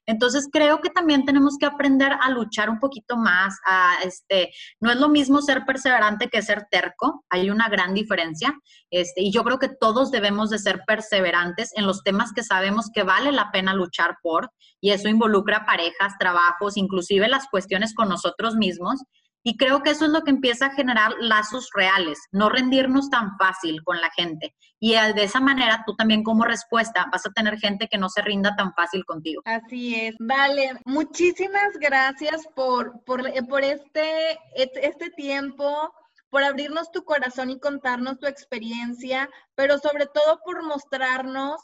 Entonces 0.09 0.49
creo 0.51 0.81
que 0.81 0.89
también 0.89 1.23
tenemos 1.23 1.57
que 1.59 1.67
aprender 1.67 2.13
a 2.19 2.31
luchar 2.31 2.67
un 2.71 2.79
poquito 2.79 3.15
más, 3.15 3.55
a 3.63 3.93
este, 4.03 4.51
no 4.79 4.89
es 4.89 4.97
lo 4.97 5.07
mismo 5.07 5.39
ser 5.43 5.65
perseverante 5.65 6.29
que 6.29 6.41
ser 6.41 6.65
terco, 6.71 7.23
hay 7.29 7.51
una 7.51 7.69
gran 7.69 7.93
diferencia, 7.93 8.55
este, 8.89 9.21
y 9.21 9.31
yo 9.31 9.43
creo 9.43 9.59
que 9.59 9.69
todos 9.69 10.09
debemos 10.09 10.49
de 10.49 10.57
ser 10.57 10.81
perseverantes 10.87 11.71
en 11.75 11.85
los 11.85 12.01
temas 12.01 12.33
que 12.33 12.41
sabemos 12.41 12.89
que 12.91 13.03
vale 13.03 13.31
la 13.31 13.51
pena 13.51 13.75
luchar 13.75 14.17
por, 14.23 14.49
y 14.81 14.89
eso 14.89 15.09
involucra 15.09 15.67
parejas, 15.67 16.13
trabajos, 16.17 16.75
inclusive 16.75 17.27
las 17.27 17.47
cuestiones 17.47 17.93
con 17.93 18.09
nosotros 18.09 18.55
mismos, 18.55 19.03
y 19.43 19.57
creo 19.57 19.83
que 19.83 19.91
eso 19.91 20.05
es 20.05 20.11
lo 20.11 20.23
que 20.23 20.31
empieza 20.31 20.67
a 20.67 20.75
generar 20.75 21.13
lazos 21.19 21.69
reales, 21.73 22.19
no 22.31 22.49
rendirnos 22.49 23.09
tan 23.09 23.37
fácil 23.37 23.83
con 23.83 24.01
la 24.01 24.09
gente. 24.11 24.55
Y 24.79 24.93
de 24.93 25.23
esa 25.23 25.39
manera 25.39 25.83
tú 25.85 25.95
también 25.95 26.23
como 26.23 26.45
respuesta 26.45 27.07
vas 27.11 27.25
a 27.25 27.31
tener 27.31 27.57
gente 27.57 27.87
que 27.87 27.97
no 27.97 28.09
se 28.09 28.21
rinda 28.21 28.55
tan 28.55 28.73
fácil 28.73 29.05
contigo. 29.05 29.41
Así 29.45 29.95
es. 29.95 30.15
Vale, 30.19 30.73
muchísimas 30.85 31.73
gracias 31.79 32.47
por, 32.55 33.03
por, 33.03 33.27
eh, 33.27 33.43
por 33.43 33.63
este, 33.63 34.39
este 34.55 35.09
tiempo, 35.11 35.93
por 36.29 36.43
abrirnos 36.43 36.91
tu 36.91 37.03
corazón 37.03 37.49
y 37.49 37.59
contarnos 37.59 38.19
tu 38.19 38.27
experiencia, 38.27 39.29
pero 39.55 39.77
sobre 39.79 40.05
todo 40.05 40.39
por 40.45 40.63
mostrarnos 40.63 41.61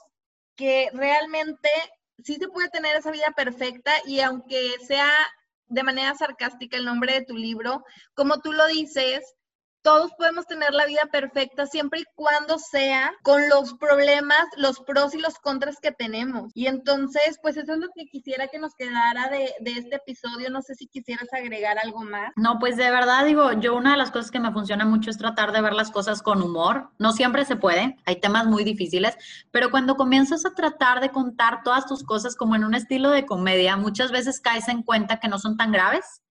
que 0.55 0.89
realmente 0.93 1.69
sí 2.23 2.35
se 2.35 2.47
puede 2.47 2.69
tener 2.69 2.95
esa 2.95 3.11
vida 3.11 3.33
perfecta 3.35 3.91
y 4.05 4.21
aunque 4.21 4.71
sea 4.87 5.09
de 5.67 5.83
manera 5.83 6.15
sarcástica 6.15 6.77
el 6.77 6.85
nombre 6.85 7.13
de 7.13 7.25
tu 7.25 7.35
libro. 7.35 7.83
Como 8.13 8.39
tú 8.39 8.51
lo 8.51 8.65
dices, 8.67 9.35
todos 9.85 10.11
podemos 10.17 10.47
tener 10.47 10.73
la 10.73 10.87
vida 10.87 11.03
perfecta 11.11 11.67
siempre 11.67 11.99
y 11.99 12.05
cuando 12.15 12.57
sea 12.57 13.13
con 13.21 13.47
los 13.47 13.75
problemas, 13.75 14.43
los 14.57 14.79
pros 14.79 15.13
y 15.13 15.19
los 15.19 15.35
contras 15.35 15.77
que 15.79 15.91
tenemos. 15.91 16.51
Y 16.55 16.65
entonces, 16.65 17.37
pues 17.39 17.55
eso 17.55 17.73
es 17.73 17.79
lo 17.79 17.89
que 17.95 18.07
quisiera 18.07 18.47
que 18.47 18.57
nos 18.57 18.73
quedara 18.73 19.29
de, 19.29 19.53
este 19.63 19.97
episodio. 19.97 20.49
No 20.49 20.63
sé 20.63 20.73
si 20.73 20.87
quisieras 20.87 21.31
agregar 21.31 21.77
algo 21.77 22.01
más. 22.01 22.31
No, 22.35 22.57
pues 22.57 22.77
de 22.77 22.89
verdad 22.89 23.25
digo, 23.25 23.51
yo 23.53 23.75
una 23.75 23.91
de 23.91 23.97
las 23.97 24.09
cosas 24.09 24.31
que 24.31 24.39
me 24.39 24.51
funciona 24.51 24.85
mucho 24.85 25.11
es 25.11 25.19
tratar 25.19 25.51
de 25.51 25.61
ver 25.61 25.73
las 25.73 25.91
cosas 25.91 26.23
con 26.23 26.41
humor. 26.41 26.89
No 26.97 27.11
siempre 27.11 27.45
se 27.45 27.55
puede, 27.55 27.95
hay 28.05 28.19
temas 28.19 28.47
muy 28.47 28.63
difíciles, 28.63 29.15
pero 29.51 29.69
cuando 29.69 29.97
comienzas 29.97 30.47
a 30.47 30.55
tratar 30.55 30.99
de 30.99 31.11
contar 31.11 31.61
todas 31.61 31.85
tus 31.85 32.03
cosas 32.03 32.35
como 32.35 32.55
en 32.55 32.63
un 32.63 32.73
estilo 32.73 33.11
de 33.11 33.27
comedia, 33.27 33.77
muchas 33.77 34.11
veces 34.11 34.39
caes 34.39 34.67
en 34.67 34.81
cuenta 34.81 35.19
que 35.19 35.27
no 35.27 35.37
son 35.37 35.57
tan 35.57 35.71
graves 35.71 36.23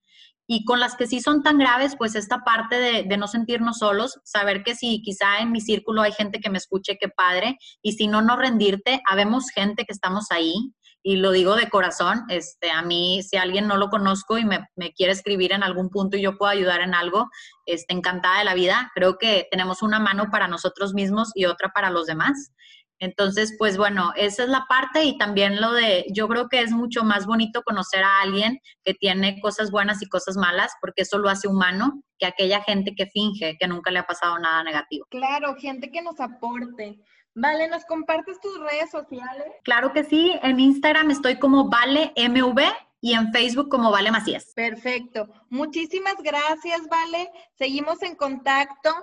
y 0.47 0.65
con 0.65 0.81
las 0.81 0.97
que 0.97 1.07
sí 1.07 1.21
son 1.21 1.43
tan 1.43 1.59
graves, 1.59 1.95
pues 1.97 2.15
esta 2.15 2.41
parte 2.41 2.77
de, 2.77 3.17
no 3.17 3.29
sentirnos 3.29 3.79
solos, 3.79 4.21
saber 4.25 4.63
que 4.63 4.75
si 4.75 5.01
quizá 5.03 5.39
en 5.41 5.53
mi 5.53 5.61
círculo 5.61 6.03
hay 6.03 6.13
gente 6.13 6.41
que 6.41 6.51
me 6.51 6.59
escuche, 6.59 6.99
qué 7.01 7.09
padre, 7.09 7.59
y 7.83 7.93
si 7.93 8.09
no, 8.09 8.21
no 8.21 8.37
rendirte, 8.37 9.01
habemos 9.09 9.51
gente 9.51 9.85
que 9.85 9.93
estamos 9.93 10.27
ahí, 10.31 10.55
y 11.03 11.17
lo 11.17 11.33
digo 11.33 11.55
de 11.55 11.69
corazón, 11.69 12.25
este, 12.29 12.71
a 12.71 12.83
mí, 12.83 13.23
si 13.23 13.37
alguien 13.37 13.67
no 13.67 13.77
lo 13.77 13.91
conozco 13.91 14.39
y 14.39 14.45
me, 14.45 14.67
me, 14.75 14.93
quiere 14.93 15.13
escribir 15.13 15.53
en 15.53 15.63
algún 15.63 15.91
punto 15.91 16.17
y 16.17 16.23
yo 16.23 16.39
puedo 16.39 16.51
ayudar 16.51 16.81
en 16.81 16.95
algo, 16.95 17.29
este, 17.67 17.93
encantada 17.95 18.39
de 18.39 18.45
la 18.45 18.55
vida, 18.55 18.91
creo 18.95 19.19
que 19.19 19.47
tenemos 19.51 19.83
una 19.83 20.01
mano 20.01 20.31
para 20.31 20.49
nosotros 20.49 20.95
mismos 20.95 21.31
y 21.35 21.45
otra 21.45 21.71
para 21.75 21.91
los 21.91 22.07
demás. 22.07 22.53
Entonces, 22.99 23.55
pues 23.59 23.77
bueno, 23.77 24.13
esa 24.17 24.45
es 24.45 24.49
la 24.49 24.67
parte 24.69 25.05
y 25.05 25.19
también 25.19 25.61
lo 25.61 25.73
de, 25.73 26.07
yo 26.11 26.29
creo 26.29 26.49
que 26.49 26.61
es 26.61 26.71
mucho 26.71 27.05
más 27.05 27.27
bonito 27.27 27.63
conocer 27.63 28.03
a 28.03 28.21
alguien 28.21 28.61
que 28.85 28.95
tiene 28.95 29.41
cosas 29.41 29.71
buenas 29.71 30.03
y 30.03 30.09
cosas 30.09 30.37
malas, 30.37 30.73
porque 30.81 31.03
eso 31.03 31.19
lo 31.19 31.29
hace 31.29 31.49
humano, 31.49 32.03
que 32.19 32.27
aquella 32.27 32.63
gente 32.63 32.95
que 32.97 33.07
finge 33.07 33.57
que 33.59 33.69
nunca 33.69 33.91
le 33.91 33.99
ha 33.99 34.07
pasado 34.07 34.39
nada 34.39 34.63
negativo. 34.63 35.07
Claro, 35.11 35.55
gente 35.57 35.91
que 35.91 36.03
nos 36.03 36.21
aporte. 36.21 37.01
Vale, 37.35 37.69
¿nos 37.69 37.85
compartes 37.85 38.41
tus 38.41 38.59
redes 38.61 38.91
sociales? 38.91 39.47
Claro 39.65 39.93
que 39.93 40.05
sí, 40.05 40.33
en 40.43 40.61
Instagram 40.61 41.11
estoy 41.11 41.39
como 41.39 41.69
Vale 41.69 42.13
MV 42.17 42.61
y 43.01 43.13
en 43.13 43.33
Facebook 43.33 43.69
como 43.69 43.91
Vale 43.91 44.13
Macías. 44.13 44.53
Perfecto. 44.55 45.29
Muchísimas 45.51 46.15
gracias, 46.23 46.89
Vale. 46.89 47.29
Seguimos 47.59 48.03
en 48.03 48.15
contacto 48.15 48.95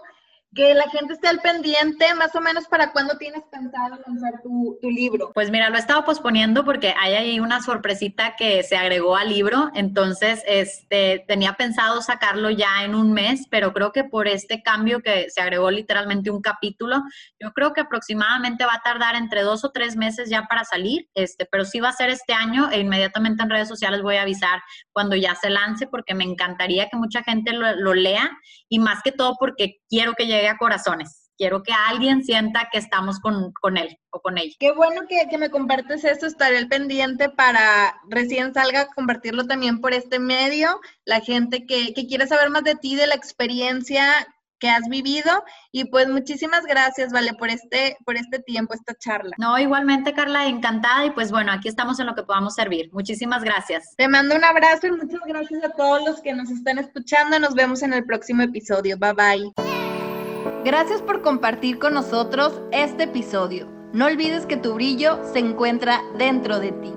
que 0.53 0.73
la 0.73 0.89
gente 0.89 1.13
esté 1.13 1.29
al 1.29 1.39
pendiente, 1.39 2.13
más 2.15 2.35
o 2.35 2.41
menos 2.41 2.67
para 2.67 2.91
cuándo 2.91 3.17
tienes 3.17 3.41
pensado 3.49 3.97
lanzar 4.05 4.41
tu, 4.43 4.77
libro. 4.81 5.31
Pues 5.33 5.49
mira, 5.49 5.69
lo 5.69 5.77
he 5.77 5.79
estado 5.79 6.03
posponiendo 6.03 6.65
porque 6.65 6.93
hay 6.99 7.13
ahí 7.13 7.39
una 7.39 7.61
sorpresita 7.61 8.35
que 8.35 8.61
se 8.63 8.75
agregó 8.75 9.15
al 9.15 9.29
libro, 9.29 9.71
entonces 9.75 10.43
este, 10.45 11.23
tenía 11.27 11.53
pensado 11.53 12.01
sacarlo 12.01 12.49
ya 12.49 12.83
en 12.83 12.95
un 12.95 13.13
mes, 13.13 13.47
pero 13.49 13.71
creo 13.71 13.93
que 13.93 14.03
por 14.03 14.27
este 14.27 14.61
cambio 14.61 15.01
que 15.01 15.29
se 15.29 15.41
agregó 15.41 15.71
literalmente 15.71 16.29
un 16.29 16.41
capítulo, 16.41 17.01
yo 17.39 17.53
creo 17.53 17.71
que 17.71 17.81
aproximadamente 17.81 18.65
va 18.65 18.73
a 18.73 18.81
tardar 18.81 19.15
entre 19.15 19.43
dos 19.43 19.63
o 19.63 19.71
tres 19.71 19.95
meses 19.95 20.29
ya 20.29 20.47
para 20.49 20.65
salir, 20.65 21.07
este, 21.13 21.47
pero 21.49 21.63
sí 21.63 21.79
va 21.79 21.89
a 21.89 21.93
ser 21.93 22.09
este 22.09 22.33
año 22.33 22.69
e 22.71 22.79
inmediatamente 22.79 23.41
en 23.43 23.49
redes 23.49 23.69
sociales 23.69 24.01
voy 24.01 24.17
a 24.17 24.23
avisar 24.23 24.61
cuando 24.91 25.15
ya 25.15 25.35
se 25.35 25.49
lance 25.49 25.87
porque 25.87 26.13
me 26.13 26.25
encantaría 26.25 26.89
que 26.89 26.97
mucha 26.97 27.23
gente 27.23 27.53
lo, 27.53 27.73
lo 27.75 27.93
lea 27.93 28.29
y 28.67 28.79
más 28.79 29.01
que 29.01 29.13
todo 29.13 29.35
porque 29.39 29.77
quiero 29.89 30.13
que 30.13 30.27
llegue 30.41 30.49
a 30.49 30.57
corazones. 30.57 31.29
Quiero 31.37 31.63
que 31.63 31.73
alguien 31.73 32.23
sienta 32.23 32.69
que 32.71 32.77
estamos 32.77 33.19
con, 33.19 33.51
con 33.53 33.77
él 33.77 33.97
o 34.11 34.21
con 34.21 34.37
ella. 34.37 34.53
Qué 34.59 34.71
bueno 34.73 35.01
que, 35.09 35.27
que, 35.29 35.37
me 35.39 35.49
compartes 35.49 36.03
esto. 36.03 36.27
Estaré 36.27 36.57
al 36.57 36.67
pendiente 36.67 37.29
para 37.29 37.95
recién 38.09 38.53
salga, 38.53 38.87
compartirlo 38.93 39.47
también 39.47 39.81
por 39.81 39.93
este 39.93 40.19
medio. 40.19 40.79
La 41.03 41.19
gente 41.19 41.65
que, 41.65 41.93
que 41.93 42.05
quiere 42.05 42.27
saber 42.27 42.51
más 42.51 42.63
de 42.63 42.75
ti, 42.75 42.95
de 42.95 43.07
la 43.07 43.15
experiencia 43.15 44.27
que 44.61 44.69
has 44.69 44.87
vivido 44.87 45.43
y 45.71 45.85
pues 45.85 46.07
muchísimas 46.07 46.65
gracias, 46.65 47.11
Vale, 47.11 47.33
por 47.33 47.49
este, 47.49 47.97
por 48.05 48.15
este 48.15 48.39
tiempo, 48.39 48.73
esta 48.73 48.93
charla. 48.93 49.31
No, 49.37 49.57
igualmente, 49.59 50.13
Carla, 50.13 50.45
encantada 50.45 51.05
y 51.05 51.11
pues 51.11 51.31
bueno, 51.31 51.51
aquí 51.51 51.67
estamos 51.67 51.99
en 51.99 52.05
lo 52.05 52.15
que 52.15 52.23
podamos 52.23 52.53
servir. 52.53 52.89
Muchísimas 52.93 53.43
gracias. 53.43 53.95
Te 53.97 54.07
mando 54.07 54.35
un 54.35 54.43
abrazo 54.43 54.87
y 54.87 54.91
muchas 54.91 55.21
gracias 55.25 55.63
a 55.63 55.69
todos 55.71 56.07
los 56.07 56.21
que 56.21 56.33
nos 56.33 56.49
están 56.51 56.77
escuchando. 56.77 57.39
Nos 57.39 57.55
vemos 57.55 57.81
en 57.81 57.93
el 57.93 58.05
próximo 58.05 58.43
episodio. 58.43 58.97
Bye 58.97 59.13
bye. 59.13 59.80
Gracias 60.63 61.01
por 61.01 61.23
compartir 61.23 61.79
con 61.79 61.95
nosotros 61.95 62.61
este 62.71 63.05
episodio. 63.05 63.67
No 63.93 64.05
olvides 64.05 64.45
que 64.45 64.57
tu 64.57 64.75
brillo 64.75 65.17
se 65.33 65.39
encuentra 65.39 66.03
dentro 66.19 66.59
de 66.59 66.71
ti. 66.71 66.93